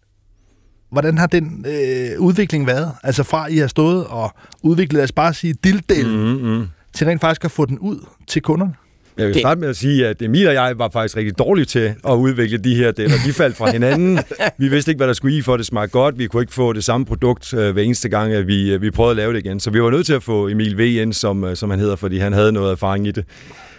[0.92, 2.92] Hvordan har den øh, udvikling været?
[3.02, 4.32] Altså fra I har stået og
[4.62, 6.12] udviklet, lad os bare sige, dilddel, mm.
[6.12, 6.66] Mm-hmm.
[6.94, 8.74] Til rent faktisk at få den ud til kunderne?
[9.18, 11.64] Jeg vil Det- starte med at sige, at Emil og jeg var faktisk rigtig dårlige
[11.64, 13.14] til at udvikle de her deler.
[13.26, 14.18] De faldt fra hinanden.
[14.58, 16.18] Vi vidste ikke, hvad der skulle i for, at det smagte godt.
[16.18, 18.90] Vi kunne ikke få det samme produkt øh, hver eneste gang, at vi, øh, vi
[18.90, 19.60] prøvede at lave det igen.
[19.60, 21.96] Så vi var nødt til at få Emil V ind, som, øh, som han hedder,
[21.96, 23.24] fordi han havde noget erfaring i det.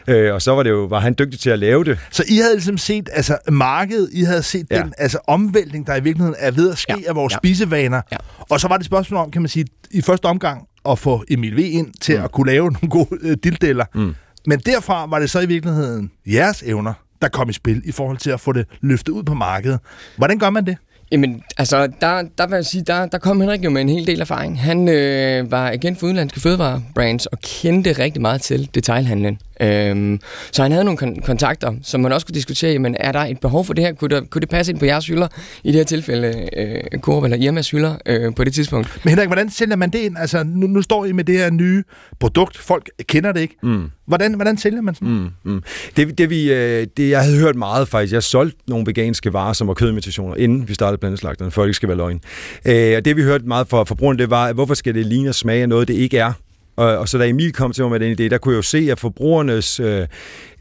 [0.07, 1.99] Øh, og så var det jo, var han dygtig til at lave det.
[2.11, 4.77] Så I havde ligesom set, altså markedet, I havde set ja.
[4.81, 7.09] den altså, omvæltning, der i virkeligheden er ved at ske ja.
[7.09, 7.37] af vores ja.
[7.37, 8.01] spisevaner.
[8.11, 8.17] Ja.
[8.49, 11.57] Og så var det spørgsmål om, kan man sige, i første omgang at få Emil
[11.57, 11.59] V.
[11.59, 12.23] ind til mm.
[12.23, 13.85] at kunne lave nogle gode øh, dildeller.
[13.95, 14.15] Mm.
[14.47, 18.17] Men derfra var det så i virkeligheden jeres evner, der kom i spil i forhold
[18.17, 19.79] til at få det løftet ud på markedet.
[20.17, 20.77] Hvordan gør man det?
[21.11, 24.07] Jamen, altså, der, der vil jeg sige, der, der kom Henrik jo med en hel
[24.07, 24.61] del erfaring.
[24.61, 29.39] Han øh, var igen for udenlandske fødevarebrands og kendte rigtig meget til detailhandlen.
[29.61, 30.19] Øhm,
[30.51, 33.39] så han havde nogle kon- kontakter, som man også kunne diskutere, men er der et
[33.39, 33.93] behov for det her?
[33.93, 35.27] Kunne, der, kunne det passe ind på jeres hylder?
[35.63, 38.99] I det her tilfælde, øh, Coop eller Irmas hylder øh, på det tidspunkt.
[39.03, 40.17] Men Henrik, hvordan sælger man det ind?
[40.17, 41.83] Altså, nu, nu står I med det her nye
[42.19, 42.57] produkt.
[42.57, 43.55] Folk kender det ikke.
[43.63, 43.89] Mm.
[44.07, 45.09] Hvordan, hvordan sælger man sådan?
[45.09, 45.63] Mm, mm.
[45.97, 48.13] Det, det, vi, øh, det, jeg havde hørt meget faktisk.
[48.13, 51.75] Jeg solgte nogle veganske varer, som var kødimitationer, inden vi startede blandeslagterne, for det ikke
[51.75, 52.19] skal være løgn.
[52.65, 55.35] Øh, og det vi hørte meget fra forbrugerne, det var, hvorfor skal det ligne og
[55.35, 56.33] smage af noget, det ikke er?
[56.75, 58.61] Og, og så da Emil kom til mig med den idé, der kunne jeg jo
[58.61, 60.07] se, at forbrugernes øh,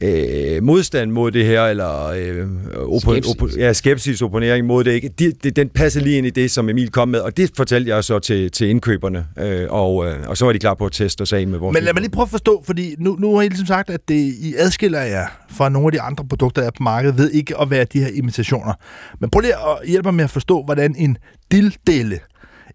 [0.01, 2.47] øh, modstand mod det her, eller øh,
[2.77, 3.35] opo, skepsis.
[3.35, 6.51] Opo, ja, skepsis, opponering mod det, ikke, de, de, den passede lige ind i det,
[6.51, 10.29] som Emil kom med, og det fortalte jeg så til, til indkøberne, øh, og, øh,
[10.29, 11.75] og så var de klar på at teste af med vores...
[11.75, 14.01] Men lad mig lige prøve at forstå, fordi nu, nu har I ligesom sagt, at
[14.09, 17.31] det, I adskiller jer fra nogle af de andre produkter, der er på markedet, ved
[17.31, 18.73] ikke at være de her imitationer.
[19.21, 21.17] Men prøv lige at hjælpe mig med at forstå, hvordan en
[21.53, 22.19] dilddelle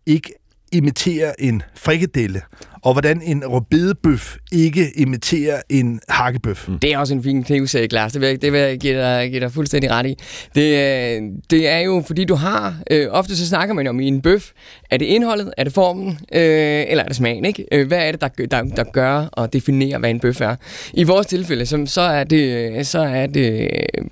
[0.05, 0.33] ikke
[0.75, 2.41] imiterer en frikadelle,
[2.81, 6.67] og hvordan en rødbedebøf ikke imiterer en hakkebøf.
[6.67, 6.79] Mm.
[6.79, 8.11] Det er også en fin knivsæk, Lars.
[8.11, 10.15] Det vil, jeg, det vil jeg give dig, give dig fuldstændig ret i.
[10.55, 12.75] Det, det er jo, fordi du har...
[12.91, 14.51] Øh, ofte så snakker man om i en bøf,
[14.91, 17.65] er det indholdet, er det formen, øh, eller er det smagen, ikke?
[17.71, 20.55] Øh, hvad er det, der, der, der gør og definerer, hvad en bøf er?
[20.93, 23.69] I vores tilfælde, så, så, er, det, så er det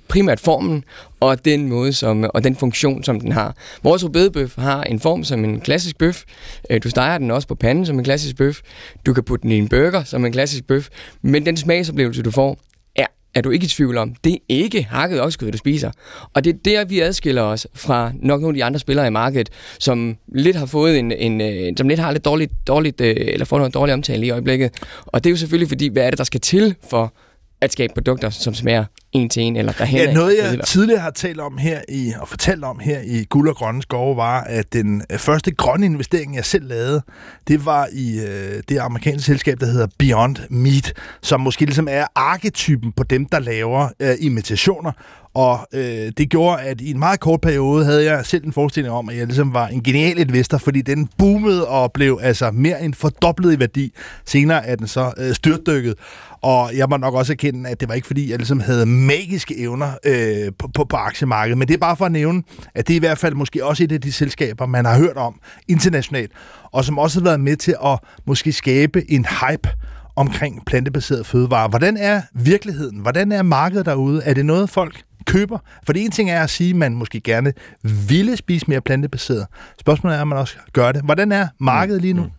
[0.08, 0.84] primært formen,
[1.24, 3.56] og den måde som, og den funktion, som den har.
[3.82, 6.22] Vores rødbedebøf har en form som en klassisk bøf.
[6.70, 8.60] Øh, du steger den også på panden som en klassisk bøf.
[9.06, 10.88] Du kan putte den i en burger som en klassisk bøf.
[11.22, 12.58] Men den smagsoplevelse, du får,
[12.96, 14.14] er, er du ikke i tvivl om.
[14.24, 15.90] Det er ikke hakket oksekød, du spiser.
[16.34, 19.10] Og det er der, vi adskiller os fra nok nogle af de andre spillere i
[19.10, 23.16] markedet, som lidt har fået en, en øh, som lidt har lidt dårligt, dårligt øh,
[23.18, 24.70] eller får noget dårligt omtale i øjeblikket.
[25.06, 27.14] Og det er jo selvfølgelig fordi, hvad er det, der skal til for
[27.64, 29.98] at skabe produkter, som smager en til en, eller derhen.
[29.98, 33.48] Ja, noget jeg tidligere har talt om her i, og fortalt om her i Guld
[33.48, 37.02] og Grønne Skove, var, at den øh, første grønne investering, jeg selv lavede,
[37.48, 40.92] det var i øh, det amerikanske selskab, der hedder Beyond Meat,
[41.22, 44.92] som måske ligesom er arketypen på dem, der laver øh, imitationer,
[45.34, 48.94] og øh, det gjorde, at i en meget kort periode havde jeg selv en forestilling
[48.94, 52.82] om, at jeg ligesom var en genial investor, fordi den boomede og blev altså mere
[52.82, 53.92] end fordoblet i værdi.
[54.24, 55.94] Senere er den så øh, styrtdykket.
[56.44, 59.58] Og jeg må nok også erkende, at det var ikke fordi, jeg ligesom havde magiske
[59.58, 61.58] evner øh, på, på, på aktiemarkedet.
[61.58, 62.42] Men det er bare for at nævne,
[62.74, 65.16] at det er i hvert fald måske også et af de selskaber, man har hørt
[65.16, 66.32] om internationalt,
[66.72, 69.68] og som også har været med til at måske skabe en hype
[70.16, 71.68] omkring plantebaseret fødevarer.
[71.68, 72.98] Hvordan er virkeligheden?
[72.98, 74.22] Hvordan er markedet derude?
[74.24, 75.58] Er det noget, folk køber?
[75.86, 77.52] For det ene ting er at sige, at man måske gerne
[78.08, 79.46] ville spise mere plantebaseret.
[79.80, 81.02] Spørgsmålet er, om man også gør det.
[81.04, 82.22] Hvordan er markedet lige nu?
[82.22, 82.30] Mm.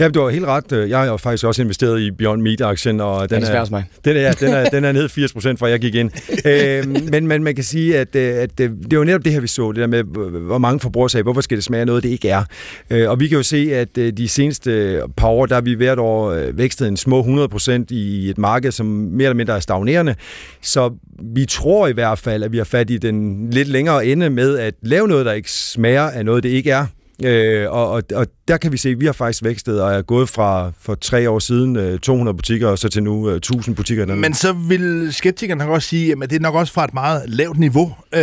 [0.00, 0.88] Ja, du har helt ret.
[0.88, 3.84] Jeg har faktisk også investeret i Beyond Meat-aktien, og den er, mig.
[4.04, 6.10] Den er, den er, den er ned 80 procent, fra jeg gik ind.
[6.46, 9.32] øhm, men, men man kan sige, at, øh, at øh, det er jo netop det
[9.32, 10.04] her, vi så, det der med,
[10.40, 12.44] hvor mange forbrugere sagde, hvorfor skal det smage noget, det ikke er.
[12.90, 15.98] Øh, og vi kan jo se, at de seneste par år, der har vi hvert
[15.98, 20.14] år vækstet en små 100 procent i et marked, som mere eller mindre er stagnerende.
[20.62, 20.90] Så
[21.34, 24.58] vi tror i hvert fald, at vi har fat i den lidt længere ende med
[24.58, 26.86] at lave noget, der ikke smager af noget, det ikke er.
[27.24, 30.02] Øh, og, og, og der kan vi se, at vi har faktisk vækstet og er
[30.02, 33.76] gået fra for tre år siden øh, 200 butikker og så til nu øh, 1000
[33.76, 34.04] butikker.
[34.04, 36.94] Der Men så vil skeptikerne nok også sige, at det er nok også fra et
[36.94, 37.94] meget lavt niveau.
[38.14, 38.20] Øh,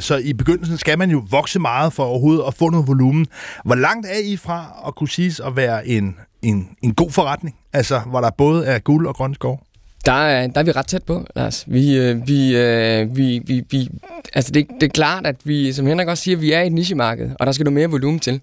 [0.00, 3.26] så i begyndelsen skal man jo vokse meget for overhovedet at få noget volumen.
[3.64, 7.56] Hvor langt er I fra at kunne siges at være en, en, en god forretning?
[7.72, 9.60] Altså, hvor der både er guld og grøn skov?
[10.06, 11.64] Der er, der er vi ret tæt på, Lars.
[11.66, 13.88] Vi, øh, vi, øh, vi, vi, vi,
[14.34, 16.72] altså det, det er klart, at vi, som Henrik også siger, vi er i et
[16.72, 18.40] nichemarked, og der skal du mere volumen til.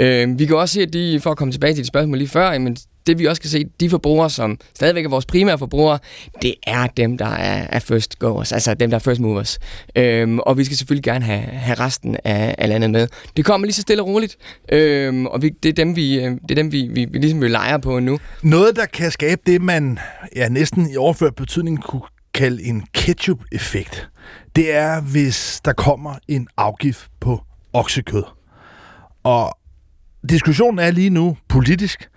[0.00, 2.28] Øh, vi kan også se, at de, for at komme tilbage til de spørgsmål lige
[2.28, 2.76] før, jamen,
[3.08, 5.98] det vi også kan se, de forbrugere, som stadigvæk er vores primære forbrugere,
[6.42, 9.58] det er dem, der er, er first goers, altså dem, der er first movers.
[9.96, 13.08] Øhm, og vi skal selvfølgelig gerne have, have resten af, af landet med.
[13.36, 14.36] Det kommer lige så stille og roligt,
[14.72, 17.40] øhm, og vi, det er dem, vi, øh, det er dem vi, vi, vi ligesom
[17.40, 18.18] vil lege på nu.
[18.42, 19.98] Noget, der kan skabe det, man
[20.36, 22.02] ja, næsten i overført betydning kunne
[22.34, 24.08] kalde en ketchup-effekt,
[24.56, 27.40] det er, hvis der kommer en afgift på
[27.72, 28.24] oksekød.
[29.22, 29.58] Og
[30.30, 32.08] diskussionen er lige nu politisk,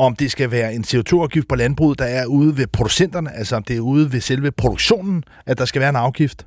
[0.00, 3.62] om det skal være en CO2-afgift på landbruget, der er ude ved producenterne, altså om
[3.62, 6.46] det er ude ved selve produktionen, at der skal være en afgift,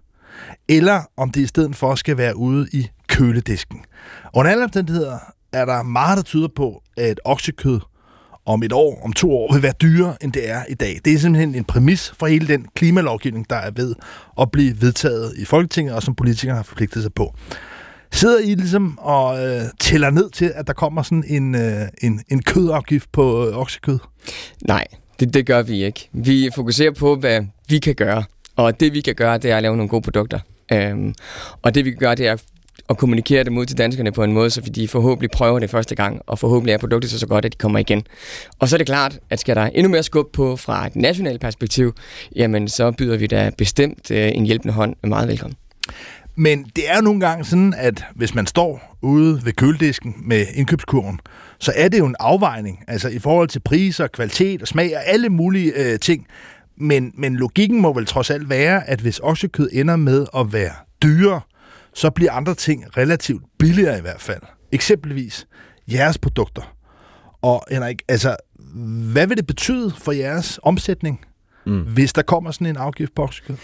[0.69, 3.81] eller om det i stedet for skal være ude i køledisken.
[4.33, 5.17] Under alle omstændigheder
[5.53, 7.79] er der meget, der tyder på, at oksekød
[8.45, 10.99] om et år, om to år, vil være dyrere, end det er i dag.
[11.05, 13.95] Det er simpelthen en præmis for hele den klimalovgivning, der er ved
[14.41, 17.35] at blive vedtaget i Folketinget, og som politikerne har forpligtet sig på.
[18.13, 22.21] Sidder I ligesom og øh, tæller ned til, at der kommer sådan en, øh, en,
[22.29, 23.99] en kødafgift på øh, oksekød?
[24.67, 24.85] Nej,
[25.19, 26.09] det, det gør vi ikke.
[26.11, 28.23] Vi fokuserer på, hvad vi kan gøre.
[28.55, 30.39] Og det vi kan gøre, det er at lave nogle gode produkter.
[30.71, 31.13] Øhm,
[31.61, 32.37] og det vi kan gøre, det er
[32.89, 35.95] at kommunikere det ud til danskerne på en måde, så de forhåbentlig prøver det første
[35.95, 38.03] gang, og forhåbentlig er produktet så, så godt, at de kommer igen.
[38.59, 41.41] Og så er det klart, at skal der endnu mere skub på fra et nationalt
[41.41, 41.93] perspektiv,
[42.35, 45.57] jamen så byder vi da bestemt øh, en hjælpende hånd meget velkommen.
[46.35, 51.19] Men det er nogle gange sådan, at hvis man står ude ved køledisken med indkøbskurven,
[51.59, 55.05] så er det jo en afvejning, altså i forhold til priser, kvalitet og smag og
[55.05, 56.27] alle mulige øh, ting.
[56.77, 60.71] Men, men logikken må vel trods alt være, at hvis oksekød ender med at være
[61.03, 61.41] dyrere,
[61.93, 64.41] så bliver andre ting relativt billigere i hvert fald.
[64.71, 65.47] Eksempelvis
[65.91, 66.75] jeres produkter.
[67.41, 68.35] Og Henrik, altså,
[69.11, 71.25] hvad vil det betyde for jeres omsætning,
[71.65, 71.79] mm.
[71.79, 73.55] hvis der kommer sådan en afgift på oksekød?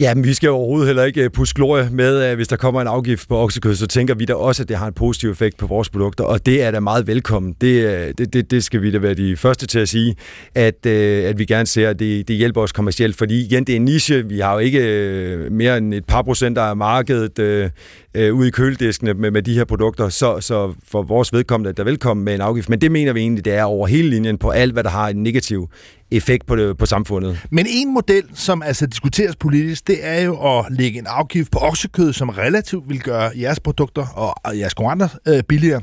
[0.00, 2.80] Ja, men vi skal overhovedet heller ikke øh, puske glorie med, at hvis der kommer
[2.80, 5.56] en afgift på oksekød, så tænker vi da også, at det har en positiv effekt
[5.56, 7.54] på vores produkter, og det er da meget velkommen.
[7.60, 10.16] Det, øh, det, det, det skal vi da være de første til at sige,
[10.54, 13.72] at, øh, at vi gerne ser, at det, det hjælper os kommercielt, fordi igen, det
[13.72, 14.28] er en niche.
[14.28, 19.14] Vi har jo ikke mere end et par procent af markedet øh, ude i kølediskene
[19.14, 22.40] med, med de her produkter, så, så for vores vedkommende er der velkommen med en
[22.40, 24.90] afgift, men det mener vi egentlig, det er over hele linjen på alt, hvad der
[24.90, 25.68] har en negativ
[26.10, 27.46] effekt på, det, på samfundet.
[27.50, 31.58] Men en model, som altså diskuteres politisk, det er jo at lægge en afgift på
[31.58, 34.06] oksekød, som relativt vil gøre jeres produkter
[34.44, 35.82] og jeres konkurrenter øh, billigere.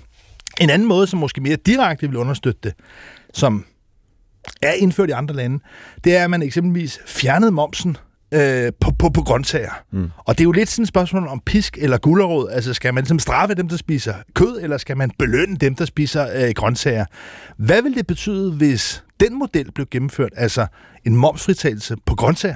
[0.62, 2.74] En anden måde, som måske mere direkte vil understøtte det,
[3.34, 3.66] som
[4.62, 5.60] er indført i andre lande,
[6.04, 7.98] det er, at man eksempelvis fjernede momsen
[8.32, 9.84] øh, på, på, på grøntsager.
[9.92, 10.10] Mm.
[10.18, 12.50] Og det er jo lidt sådan et spørgsmål om pisk eller gulerod.
[12.50, 15.86] Altså, skal man ligesom straffe dem, der spiser kød, eller skal man belønne dem, der
[15.86, 17.06] spiser øh, grøntsager?
[17.58, 20.68] Hvad vil det betyde, hvis den model blev gennemført, altså
[21.06, 22.56] en momsfritagelse på grøntsager?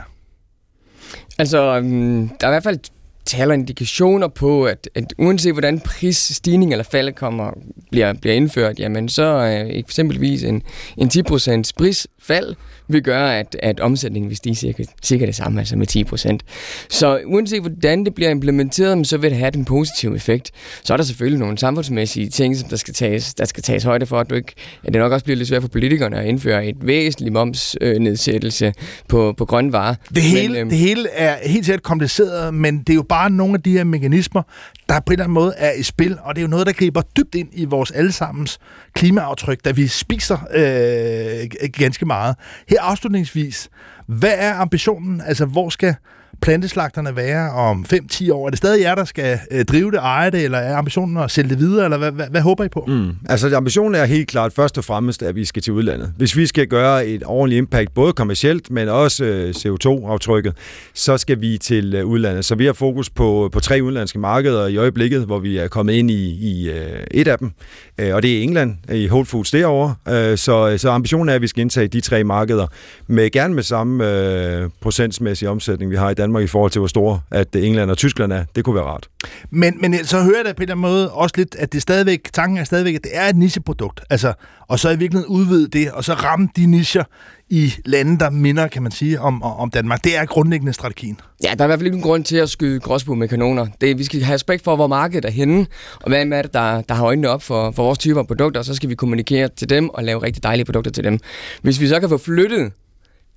[1.40, 2.80] Altså, um, der er i hvert fald
[3.26, 7.52] taler indikationer på, at, at uanset hvordan prisstigning eller fald kommer,
[7.92, 10.64] bliver, bliver indført, jamen så er eksempelvis en,
[10.98, 12.56] en 10% prisfald
[12.90, 16.44] vil gøre, at, at omsætningen vil stige cirka, cirka det samme, altså med 10 procent.
[16.90, 20.52] Så uanset hvordan det bliver implementeret, så vil det have en positiv effekt.
[20.84, 24.06] Så er der selvfølgelig nogle samfundsmæssige ting, som der skal tages, der skal tages højde
[24.06, 26.66] for, at, du ikke, at det nok også bliver lidt svært for politikerne at indføre
[26.66, 28.74] et væsentligt momsnedsættelse
[29.08, 29.96] på, på grønne varer.
[30.16, 33.30] Det hele, men, øhm, det hele er helt sikkert kompliceret, men det er jo bare
[33.30, 34.42] nogle af de her mekanismer,
[34.90, 36.74] der på en eller anden måde er i spil, og det er jo noget, der
[36.74, 38.60] griber dybt ind i vores allesammens
[38.94, 42.36] klimaaftryk, da vi spiser øh, ganske meget.
[42.70, 43.70] Her afslutningsvis,
[44.08, 45.22] hvad er ambitionen?
[45.22, 45.96] Altså, hvor skal
[46.42, 48.46] planteslagterne være om 5-10 år?
[48.46, 51.32] Er det stadig jer, der skal øh, drive det, eje det, eller er ambitionen at
[51.32, 52.86] sælge det videre, eller hvad, hvad, hvad håber I på?
[52.88, 53.10] Mm.
[53.30, 56.14] Altså, ambitionen er helt klart først og fremmest, at vi skal til udlandet.
[56.18, 60.54] Hvis vi skal gøre et ordentligt impact, både kommercielt, men også øh, CO2-aftrykket,
[60.94, 62.46] så skal vi til øh, udlandet.
[62.46, 65.94] Så vi har fokus på, på tre udenlandske markeder i øjeblikket, hvor vi er kommet
[65.94, 67.52] ind i, i øh, et af dem,
[67.98, 69.96] øh, og det er England, i Whole Foods derovre.
[70.08, 72.68] Øh, så, så ambitionen er, at vi skal indtage de tre markeder,
[73.08, 76.80] med gerne med samme øh, procentsmæssig omsætning, vi har i Danmark Danmark i forhold til,
[76.80, 78.46] hvor store at England og Tyskland er.
[78.56, 79.10] Det kunne være rart.
[79.50, 81.82] Men, men så hører jeg da på en eller anden måde også lidt, at det
[81.82, 84.02] stadigvæk, tanken er stadigvæk, at det er et nicheprodukt.
[84.10, 84.34] Altså,
[84.68, 87.04] og så i virkeligheden udvide det, og så ramme de nicher
[87.50, 90.04] i lande, der minder, kan man sige, om, om Danmark.
[90.04, 91.20] Det er grundlæggende strategien.
[91.44, 93.68] Ja, der er i hvert fald ikke en grund til at skyde gråsbue med kanoner.
[93.82, 95.66] Det, vi skal have respekt for, hvor markedet er henne,
[96.02, 98.60] og hvad er det, der, der har øjnene op for, for vores typer af produkter,
[98.60, 101.20] og så skal vi kommunikere til dem og lave rigtig dejlige produkter til dem.
[101.62, 102.72] Hvis vi så kan få flyttet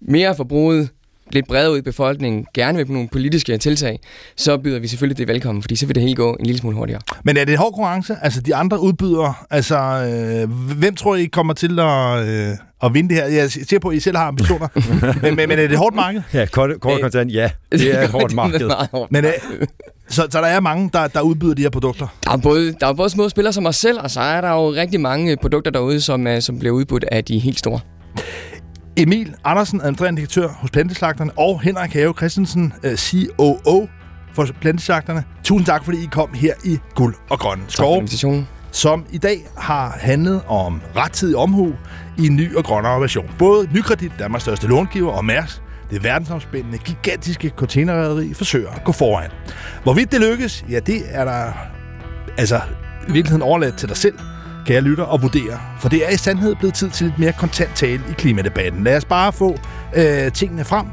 [0.01, 0.89] mere forbruget
[1.35, 4.01] lidt bredere ud i befolkningen, gerne med nogle politiske tiltag,
[4.37, 6.77] så byder vi selvfølgelig det velkommen, fordi så vil det hele gå en lille smule
[6.77, 7.01] hurtigere.
[7.25, 8.17] Men er det hård konkurrence?
[8.23, 13.09] Altså de andre udbydere, altså øh, hvem tror I kommer til at, øh, at vinde
[13.09, 13.27] det her?
[13.27, 14.69] Jeg ser på, at I selv har ambitioner,
[15.23, 16.23] men, men, men er det et hårdt marked?
[16.35, 17.51] Ja, kort, kort kontant, ja.
[17.73, 18.71] Det er et hårdt marked.
[19.11, 19.33] men, øh,
[20.09, 22.07] så, så der er mange, der, der udbyder de her produkter?
[22.25, 24.51] Der er, både, der er både små spillere som os selv, og så er der
[24.51, 27.81] jo rigtig mange produkter derude, som, øh, som bliver udbudt af de helt store.
[28.97, 33.89] Emil Andersen, administrerende direktør hos Planteslagterne, og Henrik Have Christensen, øh, COO
[34.33, 35.25] for Planteslagterne.
[35.45, 38.03] Tusind tak, fordi I kom her i Guld og Grønne Skov,
[38.71, 41.73] som i dag har handlet om rettidig omhu
[42.19, 43.31] i en ny og grønnere version.
[43.39, 49.31] Både Nykredit, Danmarks største långiver, og Mærs, det verdensomspændende, gigantiske containerrederi, forsøger at gå foran.
[49.83, 51.53] Hvorvidt det lykkes, ja, det er der
[52.39, 52.61] altså
[53.09, 54.19] i virkeligheden overladt til dig selv
[54.67, 55.61] kære lytter, og vurdere.
[55.79, 58.85] For det er i sandhed blevet tid til lidt mere kontant tale i klimadebatten.
[58.85, 59.59] Lad os bare få
[59.97, 60.87] øh, tingene frem.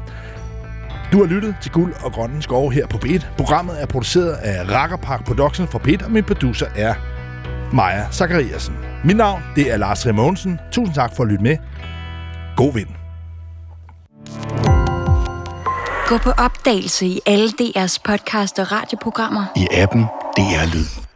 [1.12, 3.24] Du har lyttet til Guld og Grønne Skove her på B1.
[3.36, 6.94] Programmet er produceret af Rakkerpark Production for B1, og min producer er
[7.72, 8.74] Maja Zachariasen.
[9.04, 10.58] Mit navn det er Lars Remonsen.
[10.72, 11.56] Tusind tak for at lytte med.
[12.56, 12.88] God vind.
[16.06, 19.44] Gå på opdagelse i alle DR's podcast og radioprogrammer.
[19.56, 20.02] I appen
[20.36, 21.09] DR Lyd.